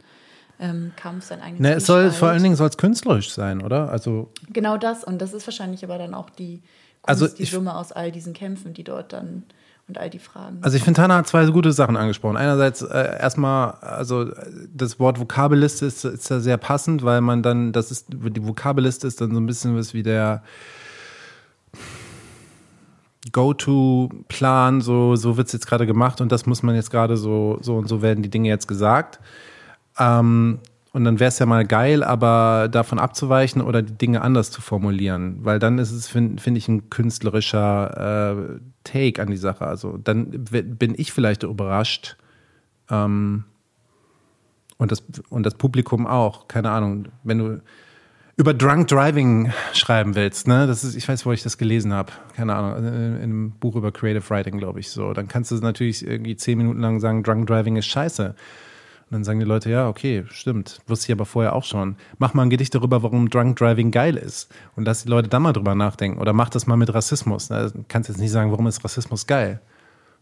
[0.60, 3.90] ähm, Kampf, seinen eigenen ne, es soll Vor allen Dingen soll es künstlerisch sein, oder?
[3.90, 5.04] Also genau das.
[5.04, 6.62] Und das ist wahrscheinlich aber dann auch die
[7.02, 9.44] Kunst, also die Summe aus all diesen Kämpfen, die dort dann
[9.90, 10.58] und all die Fragen.
[10.62, 12.36] Also ich finde, Tana hat zwei gute Sachen angesprochen.
[12.36, 14.30] Einerseits äh, erstmal, also
[14.72, 19.06] das Wort Vokabelliste ist, ist ja sehr passend, weil man dann, das ist, die Vokabelliste
[19.06, 20.42] ist dann so ein bisschen was wie der
[23.32, 27.58] Go-To-Plan, so, so wird es jetzt gerade gemacht und das muss man jetzt gerade so,
[27.60, 29.20] so und so werden die Dinge jetzt gesagt.
[29.98, 30.60] Ähm,
[30.92, 34.60] und dann wäre es ja mal geil, aber davon abzuweichen oder die Dinge anders zu
[34.60, 35.38] formulieren.
[35.42, 39.66] Weil dann ist es, finde find ich, ein künstlerischer äh, Take an die Sache.
[39.66, 42.16] Also dann bin ich vielleicht überrascht.
[42.90, 43.44] Ähm,
[44.78, 46.48] und, das, und das Publikum auch.
[46.48, 47.06] Keine Ahnung.
[47.22, 47.62] Wenn du
[48.36, 50.66] über Drunk Driving schreiben willst, ne?
[50.66, 52.10] Das ist, ich weiß, wo ich das gelesen habe.
[52.34, 55.12] Keine Ahnung, in, in einem Buch über Creative Writing, glaube ich, so.
[55.12, 58.34] Dann kannst du natürlich irgendwie zehn Minuten lang sagen, Drunk Driving ist scheiße.
[59.10, 60.78] Und dann sagen die Leute, ja, okay, stimmt.
[60.86, 61.96] Wusste ich aber vorher auch schon.
[62.18, 64.52] Mach mal ein Gedicht darüber, warum Drunk Driving geil ist.
[64.76, 66.20] Und lass die Leute da mal drüber nachdenken.
[66.20, 67.48] Oder mach das mal mit Rassismus.
[67.48, 69.60] Du kannst jetzt nicht sagen, warum ist Rassismus geil.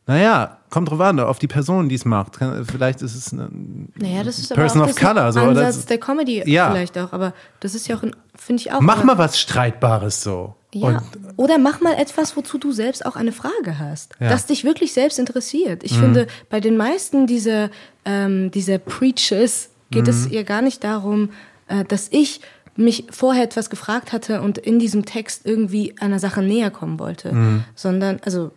[0.07, 2.39] Naja, kommt drauf an, auf die Person, die es macht.
[2.70, 3.51] Vielleicht ist es eine
[3.97, 5.32] naja, das ist Person aber of Color.
[5.34, 6.70] So, Ansatz der Comedy ja.
[6.70, 7.12] vielleicht auch.
[7.12, 8.03] Aber das ist ja auch,
[8.34, 8.80] finde ich auch.
[8.80, 10.55] Mach mal was Streitbares so.
[10.74, 10.88] Ja.
[10.88, 11.02] Und
[11.36, 14.28] Oder mach mal etwas, wozu du selbst auch eine Frage hast, ja.
[14.28, 15.82] das dich wirklich selbst interessiert.
[15.82, 16.00] Ich mhm.
[16.00, 17.70] finde, bei den meisten dieser,
[18.04, 20.10] ähm, dieser Preaches geht mhm.
[20.10, 21.30] es ihr gar nicht darum,
[21.68, 22.42] äh, dass ich
[22.76, 27.32] mich vorher etwas gefragt hatte und in diesem Text irgendwie einer Sache näher kommen wollte,
[27.32, 27.64] mhm.
[27.74, 28.52] sondern, also,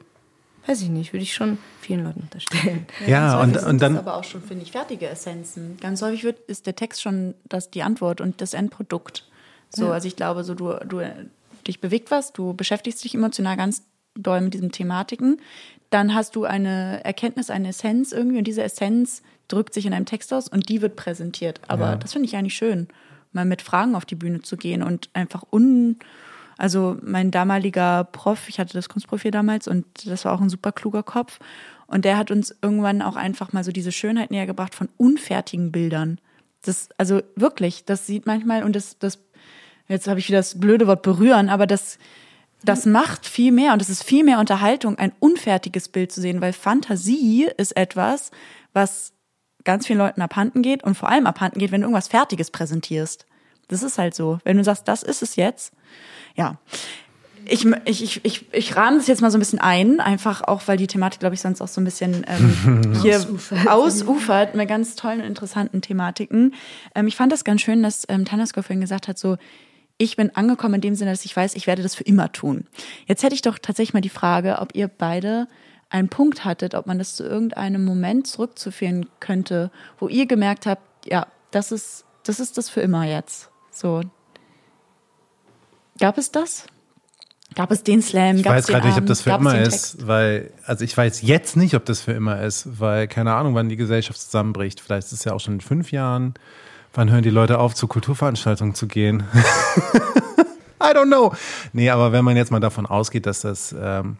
[0.67, 2.85] weiß ich nicht, würde ich schon vielen Leuten unterstellen.
[3.01, 3.93] Ja, ja und, und dann.
[3.93, 5.77] Das aber auch schon, finde ich, fertige Essenzen.
[5.81, 9.27] Ganz häufig wird, ist der Text schon das, die Antwort und das Endprodukt.
[9.69, 9.91] So, ja.
[9.91, 10.99] also ich glaube, so du, du
[11.63, 13.83] dich bewegt was, du beschäftigst dich emotional ganz
[14.15, 15.39] doll mit diesen Thematiken,
[15.89, 20.05] dann hast du eine Erkenntnis, eine Essenz irgendwie und diese Essenz drückt sich in einem
[20.05, 21.61] Text aus und die wird präsentiert.
[21.67, 21.95] Aber ja.
[21.95, 22.87] das finde ich eigentlich schön,
[23.33, 25.97] mal mit Fragen auf die Bühne zu gehen und einfach un
[26.57, 30.71] also mein damaliger Prof, ich hatte das Kunstprofil damals und das war auch ein super
[30.71, 31.39] kluger Kopf
[31.87, 35.71] und der hat uns irgendwann auch einfach mal so diese Schönheit näher gebracht von unfertigen
[35.71, 36.19] Bildern.
[36.63, 39.17] Das, also wirklich, das sieht manchmal und das, das,
[39.91, 41.97] jetzt habe ich wieder das blöde Wort berühren, aber das,
[42.63, 46.41] das macht viel mehr und es ist viel mehr Unterhaltung, ein unfertiges Bild zu sehen,
[46.41, 48.31] weil Fantasie ist etwas,
[48.73, 49.13] was
[49.63, 53.25] ganz vielen Leuten abhanden geht und vor allem abhanden geht, wenn du irgendwas Fertiges präsentierst.
[53.67, 54.39] Das ist halt so.
[54.43, 55.73] Wenn du sagst, das ist es jetzt,
[56.35, 56.57] ja.
[57.45, 60.61] Ich, ich, ich, ich, ich rahme das jetzt mal so ein bisschen ein, einfach auch,
[60.67, 63.67] weil die Thematik, glaube ich, sonst auch so ein bisschen ähm, hier ausufert.
[63.67, 66.53] ausufert mit ganz tollen und interessanten Thematiken.
[66.93, 69.37] Ähm, ich fand das ganz schön, dass ähm, Tanaskov vorhin gesagt hat, so,
[69.97, 72.67] ich bin angekommen in dem Sinne, dass ich weiß, ich werde das für immer tun.
[73.05, 75.47] Jetzt hätte ich doch tatsächlich mal die Frage, ob ihr beide
[75.89, 80.81] einen Punkt hattet, ob man das zu irgendeinem Moment zurückzuführen könnte, wo ihr gemerkt habt,
[81.05, 83.49] ja, das ist, das ist das für immer jetzt.
[83.71, 84.01] So.
[85.99, 86.65] Gab es das?
[87.53, 88.37] Gab es den Slam?
[88.37, 91.75] Ich weiß gerade nicht, ob das für immer ist, weil, also ich weiß jetzt nicht,
[91.75, 94.79] ob das für immer ist, weil keine Ahnung, wann die Gesellschaft zusammenbricht.
[94.79, 96.33] Vielleicht ist es ja auch schon in fünf Jahren.
[96.93, 99.23] Wann hören die Leute auf, zu Kulturveranstaltungen zu gehen?
[100.83, 101.33] I don't know.
[101.71, 104.17] Nee, aber wenn man jetzt mal davon ausgeht, dass das ähm,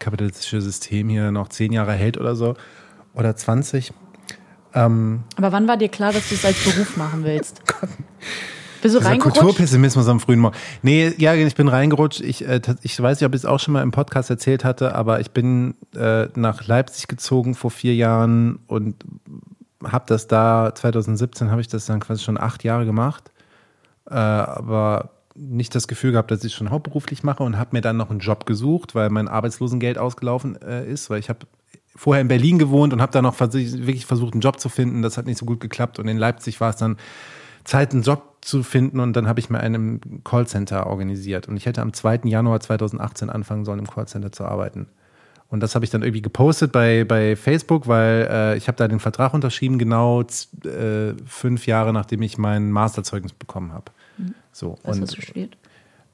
[0.00, 2.56] kapitalistische System hier noch zehn Jahre hält oder so,
[3.14, 3.92] oder 20.
[4.74, 7.62] Ähm, aber wann war dir klar, dass du es als Beruf machen willst?
[8.82, 9.38] Bist du reingerutscht?
[9.38, 10.56] Kulturpessimismus am frühen Morgen.
[10.82, 12.20] Nee, ja, ich bin reingerutscht.
[12.20, 14.94] Ich, äh, ich weiß nicht, ob ich es auch schon mal im Podcast erzählt hatte,
[14.94, 18.96] aber ich bin äh, nach Leipzig gezogen vor vier Jahren und
[19.84, 23.30] habe das da, 2017 habe ich das dann quasi schon acht Jahre gemacht,
[24.08, 27.96] äh, aber nicht das Gefühl gehabt, dass ich schon hauptberuflich mache und habe mir dann
[27.96, 31.40] noch einen Job gesucht, weil mein Arbeitslosengeld ausgelaufen äh, ist, weil ich habe
[31.94, 35.02] vorher in Berlin gewohnt und habe dann noch vers wirklich versucht, einen Job zu finden.
[35.02, 36.96] Das hat nicht so gut geklappt und in Leipzig war es dann
[37.64, 41.66] Zeit, einen Job zu finden und dann habe ich mir einen Callcenter organisiert und ich
[41.66, 42.20] hätte am 2.
[42.24, 44.86] Januar 2018 anfangen sollen, im Callcenter zu arbeiten.
[45.48, 48.88] Und das habe ich dann irgendwie gepostet bei, bei Facebook, weil äh, ich habe da
[48.88, 53.92] den Vertrag unterschrieben, genau äh, fünf Jahre nachdem ich mein Masterzeugnis bekommen habe.
[54.18, 54.34] Mhm.
[54.50, 55.56] So, Was und, hast du studiert?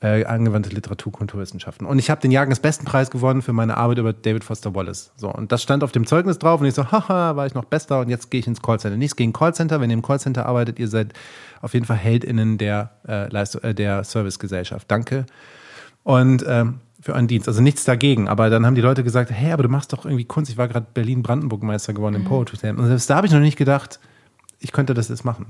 [0.00, 1.86] Äh, angewandte Literatur, Kulturwissenschaften.
[1.86, 5.12] Und ich habe den Jahrgangsbestenpreis gewonnen für meine Arbeit über David Foster Wallace.
[5.16, 7.64] So, und das stand auf dem Zeugnis drauf und ich so, haha, war ich noch
[7.64, 8.96] bester und jetzt gehe ich ins Callcenter.
[8.98, 11.12] Nichts gegen Callcenter, wenn ihr im Callcenter arbeitet, ihr seid
[11.60, 14.90] auf jeden Fall HeldInnen der, äh, Leistung, äh, der Servicegesellschaft.
[14.90, 15.24] Danke.
[16.02, 17.48] Und ähm, für einen Dienst.
[17.48, 18.28] Also nichts dagegen.
[18.28, 20.50] Aber dann haben die Leute gesagt, hey, aber du machst doch irgendwie Kunst.
[20.50, 22.22] Ich war gerade Berlin-Brandenburg-Meister geworden mhm.
[22.22, 22.78] im Poetry Slam.
[22.78, 23.98] Und selbst da habe ich noch nicht gedacht,
[24.60, 25.46] ich könnte das jetzt machen.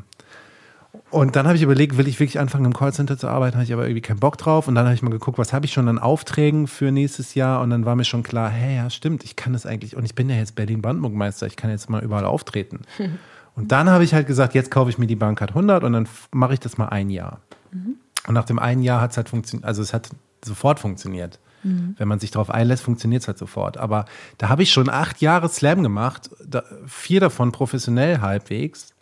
[1.11, 3.73] Und dann habe ich überlegt, will ich wirklich anfangen im Callcenter zu arbeiten, hatte ich
[3.73, 4.67] aber irgendwie keinen Bock drauf.
[4.67, 7.61] Und dann habe ich mal geguckt, was habe ich schon an Aufträgen für nächstes Jahr.
[7.61, 9.95] Und dann war mir schon klar, hey, ja, stimmt, ich kann das eigentlich.
[9.95, 12.81] Und ich bin ja jetzt Berlin-Brandenburg-Meister, ich kann jetzt mal überall auftreten.
[13.55, 16.09] Und dann habe ich halt gesagt, jetzt kaufe ich mir die Bankcard 100 und dann
[16.31, 17.41] mache ich das mal ein Jahr.
[17.71, 17.97] Mhm.
[18.27, 20.09] Und nach dem einen Jahr hat es halt funktioniert, also es hat
[20.45, 21.39] sofort funktioniert.
[21.63, 21.95] Mhm.
[21.99, 23.77] Wenn man sich darauf einlässt, funktioniert es halt sofort.
[23.77, 24.05] Aber
[24.39, 28.95] da habe ich schon acht Jahre Slam gemacht, da, vier davon professionell halbwegs.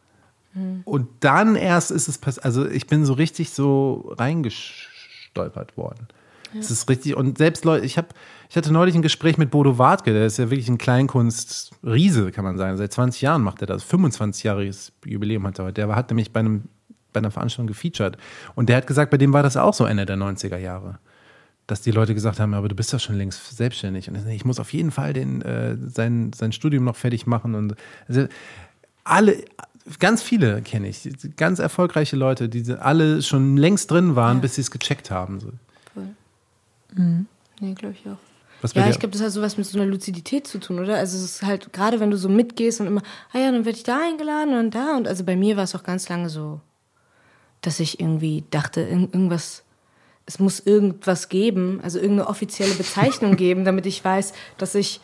[0.55, 0.83] Mhm.
[0.85, 6.09] Und dann erst ist es passiert, also ich bin so richtig so reingestolpert worden.
[6.59, 6.73] Es ja.
[6.73, 8.09] ist richtig, und selbst Leute, ich habe,
[8.49, 12.45] ich hatte neulich ein Gespräch mit Bodo Wartke, der ist ja wirklich ein Kleinkunst-Riese, kann
[12.45, 12.77] man sagen.
[12.77, 13.89] Seit 20 Jahren macht er das.
[13.89, 15.87] 25-jähriges Jubiläum hat er heute.
[15.87, 16.65] Der hat nämlich bei einem
[17.13, 18.17] bei einer Veranstaltung gefeatured.
[18.55, 21.01] Und der hat gesagt, bei dem war das auch so Ende der 90er Jahre
[21.71, 24.59] dass die Leute gesagt haben, aber du bist doch schon längst selbstständig und ich muss
[24.59, 27.77] auf jeden Fall den, äh, sein, sein Studium noch fertig machen und
[28.09, 28.27] also
[29.05, 29.45] alle,
[30.01, 34.41] ganz viele kenne ich, ganz erfolgreiche Leute, die alle schon längst drin waren, ja.
[34.43, 35.41] bis sie es gecheckt haben.
[35.41, 35.53] So.
[35.95, 36.09] Cool.
[36.95, 37.27] Mhm.
[37.61, 38.75] Nee, glaube ich auch.
[38.75, 40.97] ja, ich glaube, das hat sowas mit so einer Luzidität zu tun, oder?
[40.97, 43.03] Also es ist halt, gerade wenn du so mitgehst und immer,
[43.33, 44.97] ah ja, dann werde ich da eingeladen und da.
[44.97, 46.61] Und also bei mir war es auch ganz lange so,
[47.61, 49.63] dass ich irgendwie dachte, irgendwas
[50.27, 55.01] es muss irgendwas geben, also irgendeine offizielle Bezeichnung geben, damit ich weiß, dass ich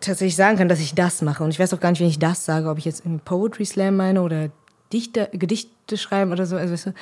[0.00, 1.42] tatsächlich sagen kann, dass ich das mache.
[1.42, 3.64] Und ich weiß auch gar nicht, wenn ich das sage, ob ich jetzt einen Poetry
[3.64, 4.50] Slam meine oder
[4.92, 6.56] Dichter, Gedichte schreiben oder so.
[6.56, 6.92] Also,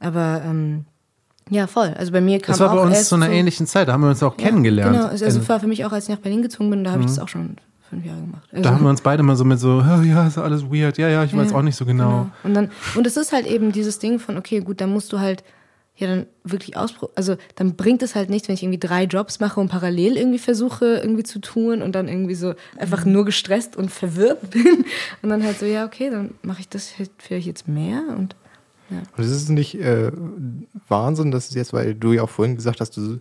[0.00, 0.84] aber ähm,
[1.48, 1.94] ja, voll.
[1.96, 4.02] Also bei mir kam Das war bei uns zu einer so, ähnlichen Zeit, da haben
[4.02, 4.96] wir uns auch ja, kennengelernt.
[4.96, 7.00] Genau, also, also war für mich auch, als ich nach Berlin gezogen bin, da habe
[7.00, 7.06] mhm.
[7.06, 7.56] ich das auch schon
[7.88, 8.48] fünf Jahre gemacht.
[8.52, 10.96] Also, da haben wir uns beide mal so mit so, oh, ja, ist alles weird,
[10.98, 12.08] ja, ja, ich weiß auch nicht so genau.
[12.08, 12.30] genau.
[12.44, 15.18] Und dann, und es ist halt eben dieses Ding von, okay, gut, dann musst du
[15.18, 15.42] halt
[16.00, 17.16] ja dann wirklich ausprobieren.
[17.16, 20.38] Also dann bringt es halt nichts, wenn ich irgendwie drei Jobs mache und parallel irgendwie
[20.38, 24.84] versuche irgendwie zu tun und dann irgendwie so einfach nur gestresst und verwirrt bin
[25.22, 28.34] und dann halt so, ja, okay, dann mache ich das halt vielleicht jetzt mehr und
[28.90, 29.02] ja.
[29.16, 30.10] Und es ist nicht äh,
[30.88, 33.20] Wahnsinn, dass es jetzt, weil du ja auch vorhin gesagt hast, du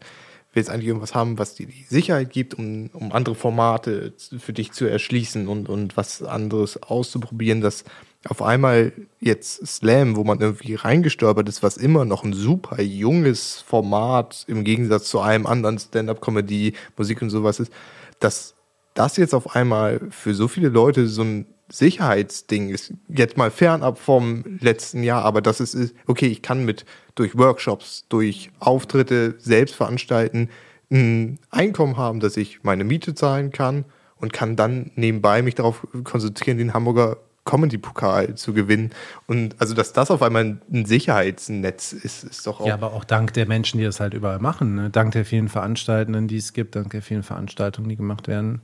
[0.54, 4.72] willst eigentlich irgendwas haben, was dir die Sicherheit gibt, um, um andere Formate für dich
[4.72, 7.84] zu erschließen und, und was anderes auszuprobieren, dass
[8.28, 13.62] auf einmal jetzt Slam, wo man irgendwie reingestolpert ist, was immer noch ein super junges
[13.62, 17.72] Format im Gegensatz zu einem anderen Stand-up-Comedy, Musik und sowas ist,
[18.20, 18.56] dass
[18.94, 22.94] das jetzt auf einmal für so viele Leute so ein Sicherheitsding ist.
[23.08, 28.06] Jetzt mal fernab vom letzten Jahr, aber das ist, okay, ich kann mit durch Workshops,
[28.10, 30.50] durch Auftritte selbst veranstalten,
[30.92, 33.86] ein Einkommen haben, dass ich meine Miete zahlen kann
[34.18, 38.92] und kann dann nebenbei mich darauf konzentrieren, den Hamburger Comedy-Pokal zu gewinnen.
[39.28, 42.68] Und also, dass das auf einmal ein Sicherheitsnetz ist, ist doch auch.
[42.68, 44.76] Ja, aber auch dank der Menschen, die das halt überall machen.
[44.76, 44.90] Ne?
[44.90, 48.62] Dank der vielen Veranstaltenden, die es gibt, dank der vielen Veranstaltungen, die gemacht werden.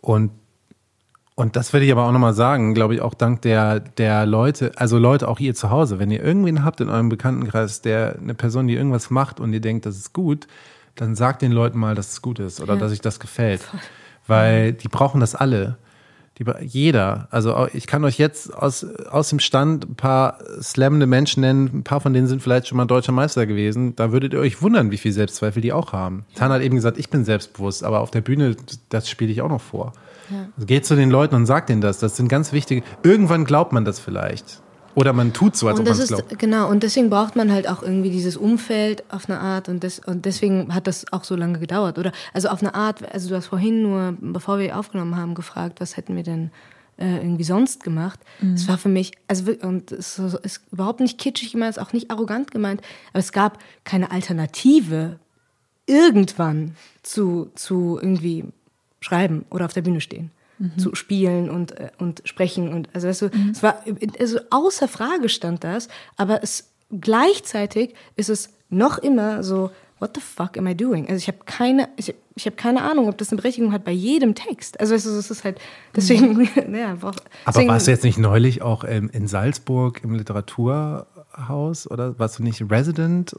[0.00, 0.30] Und,
[1.34, 4.72] und das will ich aber auch nochmal sagen, glaube ich, auch dank der, der Leute,
[4.76, 8.34] also Leute, auch ihr zu Hause, wenn ihr irgendwen habt in eurem Bekanntenkreis, der eine
[8.34, 10.46] Person, die irgendwas macht und ihr denkt, das ist gut,
[10.94, 12.80] dann sagt den Leuten mal, dass es gut ist oder ja.
[12.80, 13.62] dass euch das gefällt.
[14.26, 15.76] Weil die brauchen das alle.
[16.40, 17.28] Die, jeder.
[17.30, 21.70] Also ich kann euch jetzt aus, aus dem Stand ein paar slammende Menschen nennen.
[21.72, 23.94] Ein paar von denen sind vielleicht schon mal deutscher Meister gewesen.
[23.94, 26.24] Da würdet ihr euch wundern, wie viel Selbstzweifel die auch haben.
[26.34, 28.56] Tan hat eben gesagt, ich bin selbstbewusst, aber auf der Bühne,
[28.88, 29.92] das spiele ich auch noch vor.
[30.30, 30.46] Ja.
[30.56, 31.98] Also geht zu den Leuten und sagt denen das.
[31.98, 32.82] Das sind ganz wichtige.
[33.02, 34.62] Irgendwann glaubt man das vielleicht.
[34.94, 36.38] Oder man tut so, als und ob man es glaubt.
[36.38, 40.00] Genau, und deswegen braucht man halt auch irgendwie dieses Umfeld auf eine Art und, das,
[40.00, 41.98] und deswegen hat das auch so lange gedauert.
[41.98, 45.80] Oder also auf eine Art, also du hast vorhin nur, bevor wir aufgenommen haben, gefragt,
[45.80, 46.50] was hätten wir denn
[46.98, 48.18] äh, irgendwie sonst gemacht.
[48.40, 48.54] Mhm.
[48.54, 52.10] Es war für mich, also und es ist überhaupt nicht kitschig gemeint, ist auch nicht
[52.10, 52.80] arrogant gemeint,
[53.12, 55.18] aber es gab keine Alternative
[55.86, 58.44] irgendwann zu, zu irgendwie
[59.00, 60.30] schreiben oder auf der Bühne stehen
[60.60, 60.78] mhm.
[60.78, 62.72] zu spielen und, äh, und sprechen.
[62.72, 63.50] Und also, weißt du, mhm.
[63.50, 63.82] es war
[64.18, 70.20] also außer Frage stand das, aber es gleichzeitig ist es noch immer so, what the
[70.20, 71.08] fuck am I doing?
[71.08, 73.92] Also ich habe keine, ich, ich habe keine Ahnung, ob das eine Berechtigung hat bei
[73.92, 74.80] jedem Text.
[74.80, 75.60] Also es ist halt
[75.94, 76.48] deswegen, mhm.
[76.74, 77.14] ja, Aber
[77.46, 82.42] deswegen, warst du jetzt nicht neulich auch ähm, in Salzburg im Literaturhaus oder warst du
[82.42, 83.34] nicht Resident?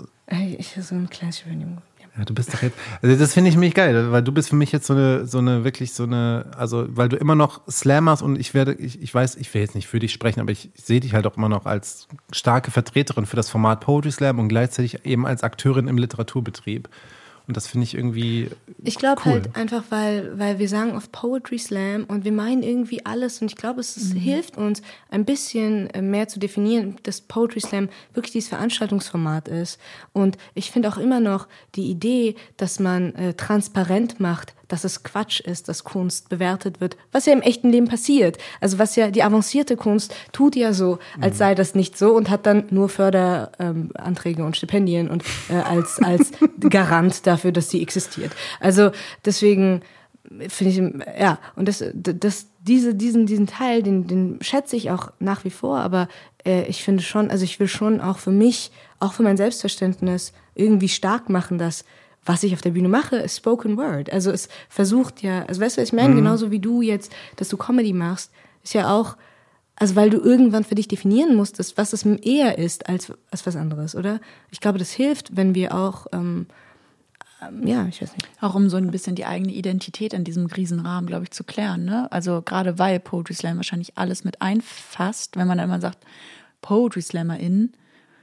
[0.57, 1.79] Ich so ein kleines Übernehmen.
[2.17, 2.77] Ja, du bist doch jetzt.
[3.01, 5.37] Also das finde ich mich geil, weil du bist für mich jetzt so eine, so
[5.37, 9.13] eine, wirklich so eine, also weil du immer noch Slammers und ich werde, ich, ich
[9.13, 11.47] weiß, ich will jetzt nicht für dich sprechen, aber ich sehe dich halt auch immer
[11.47, 15.97] noch als starke Vertreterin für das Format Poetry Slam und gleichzeitig eben als Akteurin im
[15.97, 16.89] Literaturbetrieb.
[17.47, 18.49] Und das finde ich irgendwie.
[18.83, 19.31] Ich glaube cool.
[19.33, 23.41] halt einfach, weil, weil wir sagen oft Poetry Slam und wir meinen irgendwie alles.
[23.41, 24.19] Und ich glaube, es, es mhm.
[24.19, 29.79] hilft uns, ein bisschen äh, mehr zu definieren, dass Poetry Slam wirklich dieses Veranstaltungsformat ist.
[30.13, 35.03] Und ich finde auch immer noch die Idee, dass man äh, transparent macht, dass es
[35.03, 38.37] Quatsch ist, dass Kunst bewertet wird, was ja im echten Leben passiert.
[38.59, 42.29] Also was ja die avancierte Kunst tut ja so, als sei das nicht so und
[42.29, 46.31] hat dann nur Förderanträge ähm, und Stipendien und äh, als als
[46.69, 48.31] Garant dafür, dass sie existiert.
[48.59, 48.91] Also
[49.25, 49.81] deswegen
[50.47, 55.11] finde ich ja und das das diese diesen diesen Teil den den schätze ich auch
[55.19, 56.07] nach wie vor, aber
[56.45, 60.33] äh, ich finde schon, also ich will schon auch für mich, auch für mein Selbstverständnis
[60.55, 61.85] irgendwie stark machen, dass
[62.23, 64.11] was ich auf der Bühne mache, ist Spoken Word.
[64.11, 66.09] Also es versucht ja, also weißt du, was ich meine?
[66.09, 66.17] Mhm.
[66.17, 68.31] Genauso wie du jetzt, dass du Comedy machst,
[68.63, 69.17] ist ja auch,
[69.75, 73.55] also weil du irgendwann für dich definieren musstest, was es eher ist als, als was
[73.55, 74.19] anderes, oder?
[74.51, 76.45] Ich glaube, das hilft, wenn wir auch, ähm,
[77.41, 78.29] ähm, ja, ich weiß nicht.
[78.39, 81.85] Auch um so ein bisschen die eigene Identität in diesem Riesenrahmen, glaube ich, zu klären.
[81.85, 82.11] Ne?
[82.11, 86.05] Also gerade weil Poetry Slam wahrscheinlich alles mit einfasst, wenn man dann immer sagt,
[86.61, 87.73] Poetry SlammerInnen,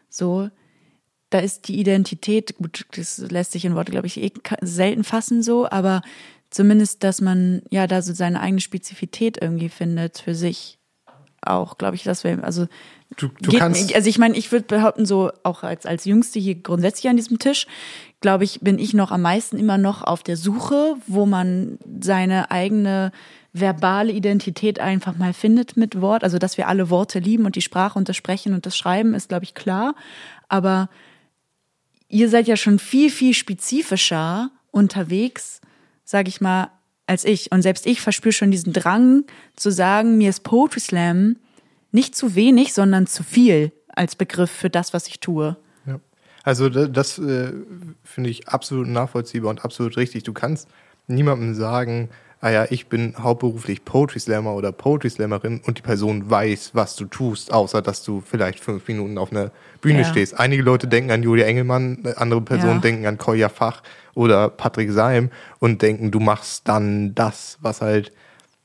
[0.08, 0.48] so,
[1.30, 5.42] da ist die Identität, gut, das lässt sich in Worte, glaube ich, eh selten fassen
[5.42, 6.02] so, aber
[6.50, 10.78] zumindest, dass man ja da so seine eigene Spezifität irgendwie findet für sich
[11.42, 12.66] auch, glaube ich, dass wir, also
[13.16, 16.38] du, du geht, kannst also ich meine, ich würde behaupten, so auch als, als Jüngste
[16.38, 17.66] hier grundsätzlich an diesem Tisch,
[18.20, 22.50] glaube ich, bin ich noch am meisten immer noch auf der Suche, wo man seine
[22.50, 23.12] eigene
[23.52, 26.24] verbale Identität einfach mal findet mit Wort.
[26.24, 29.14] Also, dass wir alle Worte lieben und die Sprache und das Sprechen und das Schreiben
[29.14, 29.94] ist, glaube ich, klar.
[30.48, 30.88] Aber
[32.08, 35.60] ihr seid ja schon viel, viel spezifischer unterwegs,
[36.04, 36.70] sag ich mal,
[37.06, 37.52] als ich.
[37.52, 39.24] Und selbst ich verspüre schon diesen Drang
[39.56, 41.36] zu sagen, mir ist Poetry Slam
[41.90, 45.56] nicht zu wenig, sondern zu viel als Begriff für das, was ich tue.
[45.86, 46.00] Ja.
[46.44, 47.52] Also das äh,
[48.04, 50.22] finde ich absolut nachvollziehbar und absolut richtig.
[50.22, 50.68] Du kannst
[51.06, 52.10] niemandem sagen,
[52.40, 56.94] ah ja, ich bin hauptberuflich Poetry Slammer oder Poetry Slammerin und die Person weiß, was
[56.96, 60.04] du tust, außer dass du vielleicht fünf Minuten auf einer Bühne ja.
[60.04, 60.38] stehst.
[60.38, 62.80] Einige Leute denken an Julia Engelmann, andere Personen ja.
[62.80, 63.82] denken an Kolja Fach
[64.14, 68.12] oder Patrick Seim und denken, du machst dann das, was halt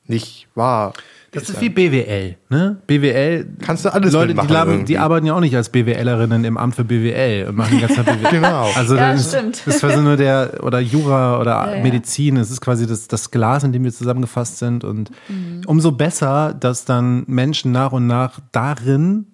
[0.06, 0.92] nicht wahr
[1.34, 2.76] das ist wie BWL, ne?
[2.86, 3.46] BWL.
[3.60, 6.76] Kannst du alles Leute, die, laben, die, arbeiten ja auch nicht als BWLerinnen im Amt
[6.76, 8.16] für BWL und machen ganz BWL.
[8.30, 8.68] genau.
[8.74, 9.62] Also ja, das, stimmt.
[9.66, 12.36] das ist quasi nur der oder Jura oder ja, Medizin.
[12.36, 15.62] Es ist quasi das, das Glas, in dem wir zusammengefasst sind und mhm.
[15.66, 19.26] umso besser, dass dann Menschen nach und nach darin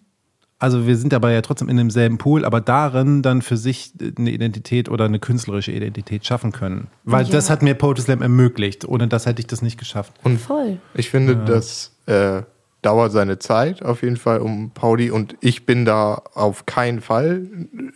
[0.60, 4.30] also wir sind dabei ja trotzdem in demselben Pool, aber darin dann für sich eine
[4.30, 6.88] Identität oder eine künstlerische Identität schaffen können.
[7.04, 7.32] Weil ja.
[7.32, 8.86] das hat mir Poetry Slam ermöglicht.
[8.86, 10.12] Ohne das hätte ich das nicht geschafft.
[10.22, 10.78] Und Voll.
[10.94, 11.44] Ich finde, ja.
[11.44, 12.42] dass äh,
[12.82, 17.46] dauert seine Zeit auf jeden Fall um Pauli und ich bin da auf keinen Fall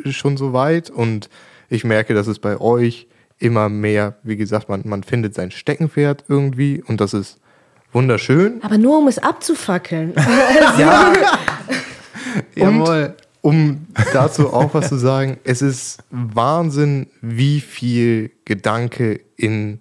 [0.07, 1.29] schon so weit und
[1.69, 3.09] ich merke, dass es bei euch
[3.39, 7.39] immer mehr, wie gesagt, man, man findet sein Steckenpferd irgendwie und das ist
[7.93, 8.63] wunderschön.
[8.63, 10.15] Aber nur um es abzufackeln.
[10.79, 11.13] ja.
[12.55, 13.15] Jawohl.
[13.41, 19.81] Um dazu auch was zu sagen, es ist Wahnsinn, wie viel Gedanke in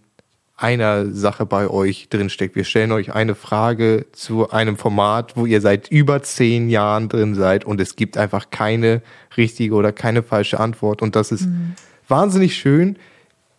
[0.57, 2.55] einer Sache bei euch drinsteckt.
[2.55, 7.35] Wir stellen euch eine Frage zu einem Format, wo ihr seit über zehn Jahren drin
[7.35, 9.01] seid und es gibt einfach keine
[9.35, 11.01] richtige oder keine falsche Antwort.
[11.01, 11.75] Und das ist mhm.
[12.07, 12.97] wahnsinnig schön.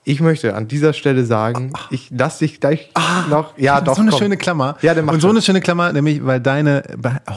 [0.07, 3.57] Ich möchte an dieser Stelle sagen, ich lasse dich gleich ah, noch.
[3.57, 3.95] Ja, doch.
[3.95, 4.19] So eine komm.
[4.19, 4.77] schöne Klammer.
[4.83, 6.83] Ja, der macht Und so eine schöne Klammer, nämlich, weil deine,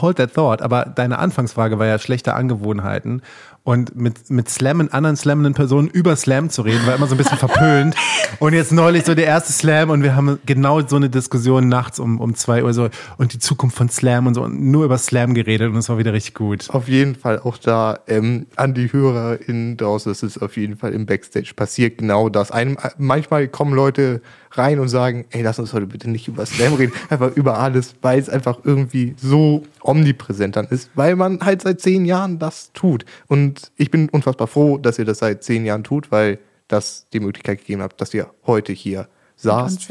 [0.00, 3.22] hold that thought, aber deine Anfangsfrage war ja schlechte Angewohnheiten
[3.68, 7.18] und mit, mit Slammen, anderen slammenden Personen über Slam zu reden, war immer so ein
[7.18, 7.94] bisschen verpönt.
[8.38, 11.98] Und jetzt neulich so der erste Slam und wir haben genau so eine Diskussion nachts
[11.98, 12.88] um, um zwei Uhr so
[13.18, 15.98] und die Zukunft von Slam und so und nur über Slam geredet und es war
[15.98, 16.70] wieder richtig gut.
[16.70, 20.94] Auf jeden Fall auch da ähm, an die HörerInnen draußen, das ist auf jeden Fall
[20.94, 22.50] im Backstage passiert genau das.
[22.50, 26.74] Einem, manchmal kommen Leute rein und sagen, ey, lass uns heute bitte nicht über Slam
[26.74, 31.62] reden, einfach über alles, weil es einfach irgendwie so omnipräsent dann ist, weil man halt
[31.62, 33.04] seit zehn Jahren das tut.
[33.26, 36.38] Und ich bin unfassbar froh, dass ihr das seit zehn Jahren tut, weil
[36.68, 39.88] das die Möglichkeit gegeben hat, dass ihr heute hier saßt.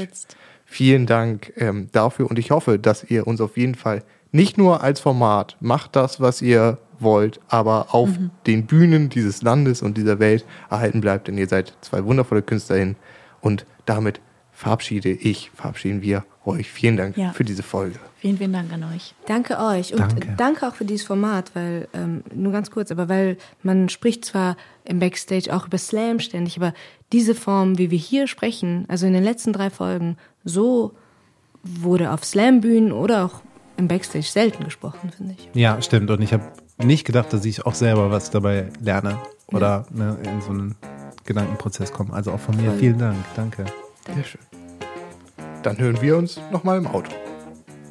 [0.65, 4.83] Vielen Dank ähm, dafür und ich hoffe, dass ihr uns auf jeden Fall nicht nur
[4.83, 8.31] als Format macht das, was ihr wollt, aber auf mhm.
[8.45, 12.97] den Bühnen dieses Landes und dieser Welt erhalten bleibt, denn ihr seid zwei wundervolle KünstlerInnen
[13.39, 14.19] und damit
[14.57, 16.71] verabschiede ich, verabschieden wir euch.
[16.71, 17.31] Vielen Dank ja.
[17.31, 17.99] für diese Folge.
[18.17, 19.13] Vielen, vielen Dank an euch.
[19.27, 23.07] Danke euch und danke, danke auch für dieses Format, weil, ähm, nur ganz kurz, aber
[23.07, 26.73] weil man spricht zwar im Backstage auch über Slam ständig, aber
[27.11, 30.93] diese Form, wie wir hier sprechen, also in den letzten drei Folgen, so
[31.61, 33.41] wurde auf Slam-Bühnen oder auch
[33.77, 35.49] im Backstage selten gesprochen, finde ich.
[35.53, 36.09] Ja, stimmt.
[36.09, 36.51] Und ich habe
[36.83, 40.03] nicht gedacht, dass ich auch selber was dabei lerne oder ja.
[40.03, 40.75] ne, in so einen
[41.25, 42.13] Gedankenprozess komme.
[42.13, 42.79] Also auch von mir Voll.
[42.79, 43.17] vielen Dank.
[43.35, 43.65] Danke.
[44.13, 44.41] Sehr schön.
[45.63, 47.11] Dann hören wir uns nochmal im Auto.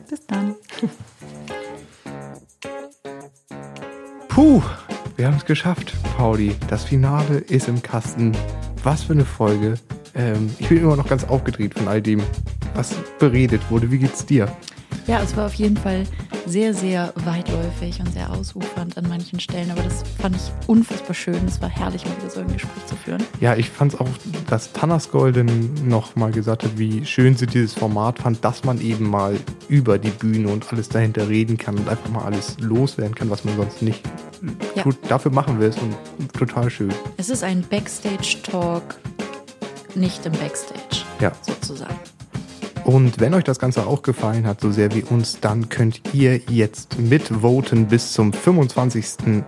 [0.09, 0.55] Bis dann.
[4.29, 4.63] Puh,
[5.17, 6.55] wir haben es geschafft, Pauli.
[6.69, 8.33] Das Finale ist im Kasten.
[8.83, 9.75] Was für eine Folge.
[10.15, 12.23] Ähm, ich bin immer noch ganz aufgedreht von all dem,
[12.75, 13.91] was beredet wurde.
[13.91, 14.49] Wie geht's dir?
[15.07, 16.05] Ja, es war auf jeden Fall
[16.47, 19.71] sehr, sehr weitläufig und sehr ausufernd an manchen Stellen.
[19.71, 21.45] Aber das fand ich unfassbar schön.
[21.47, 23.23] Es war herrlich, mal wieder so ein Gespräch zu führen.
[23.41, 24.09] Ja, ich fand es auch,
[24.49, 28.81] dass Tannas Golden noch mal gesagt hat, wie schön sie dieses Format fand, dass man
[28.81, 29.39] eben mal
[29.69, 33.45] über die Bühne und alles dahinter reden kann und einfach mal alles loswerden kann, was
[33.45, 34.03] man sonst nicht
[34.75, 34.83] ja.
[34.83, 34.97] tut.
[35.09, 35.95] Dafür machen wir es und
[36.33, 36.93] total schön.
[37.17, 38.97] Es ist ein Backstage-Talk,
[39.95, 41.33] nicht im Backstage, ja.
[41.43, 41.97] sozusagen.
[42.87, 46.37] Und wenn euch das Ganze auch gefallen hat, so sehr wie uns, dann könnt ihr
[46.49, 49.43] jetzt mitvoten bis zum 25.08.,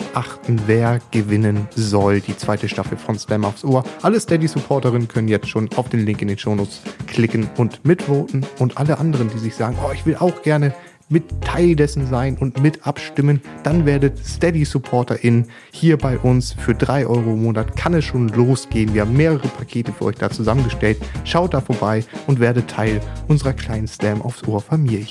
[0.67, 2.21] wer gewinnen soll.
[2.21, 3.85] Die zweite Staffel von Slam aufs Ohr.
[4.03, 8.45] Alle Steady-Supporterinnen können jetzt schon auf den Link in den Shownotes klicken und mitvoten.
[8.59, 10.75] Und alle anderen, die sich sagen, oh, ich will auch gerne
[11.09, 16.75] mit Teil dessen sein und mit abstimmen, dann werdet Steady SupporterInnen hier bei uns für
[16.75, 17.77] 3 Euro im Monat.
[17.77, 18.95] Kann es schon losgehen.
[18.95, 20.99] Wir haben mehrere Pakete für euch da zusammengestellt.
[21.25, 25.07] Schaut da vorbei und werdet Teil unserer kleinen Slam aufs Ohr Familie.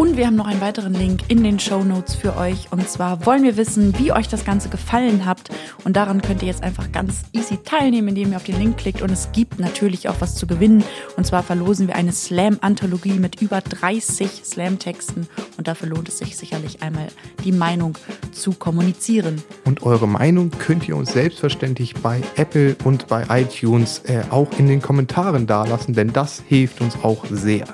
[0.00, 2.72] Und wir haben noch einen weiteren Link in den Show Notes für euch.
[2.72, 5.50] Und zwar wollen wir wissen, wie euch das Ganze gefallen habt.
[5.84, 9.02] Und daran könnt ihr jetzt einfach ganz easy teilnehmen, indem ihr auf den Link klickt.
[9.02, 10.84] Und es gibt natürlich auch was zu gewinnen.
[11.18, 16.18] Und zwar verlosen wir eine Slam-Anthologie mit über 30 Slam-Texten Nachrichten und dafür lohnt es
[16.18, 17.08] sich sicherlich einmal,
[17.44, 17.96] die Meinung
[18.32, 19.42] zu kommunizieren.
[19.64, 24.66] Und eure Meinung könnt ihr uns selbstverständlich bei Apple und bei iTunes äh, auch in
[24.66, 27.66] den Kommentaren dalassen, denn das hilft uns auch sehr.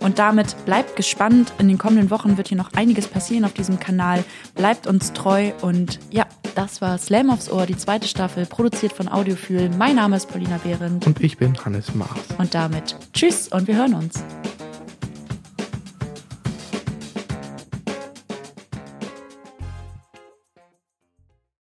[0.00, 1.54] Und damit bleibt gespannt.
[1.58, 4.22] In den kommenden Wochen wird hier noch einiges passieren auf diesem Kanal.
[4.54, 9.08] Bleibt uns treu und ja, das war Slam aufs Ohr, die zweite Staffel, produziert von
[9.08, 9.70] Audiofühl.
[9.78, 11.06] Mein Name ist Paulina Behrendt.
[11.06, 12.10] Und ich bin Hannes Maas.
[12.36, 14.22] Und damit tschüss und wir hören uns.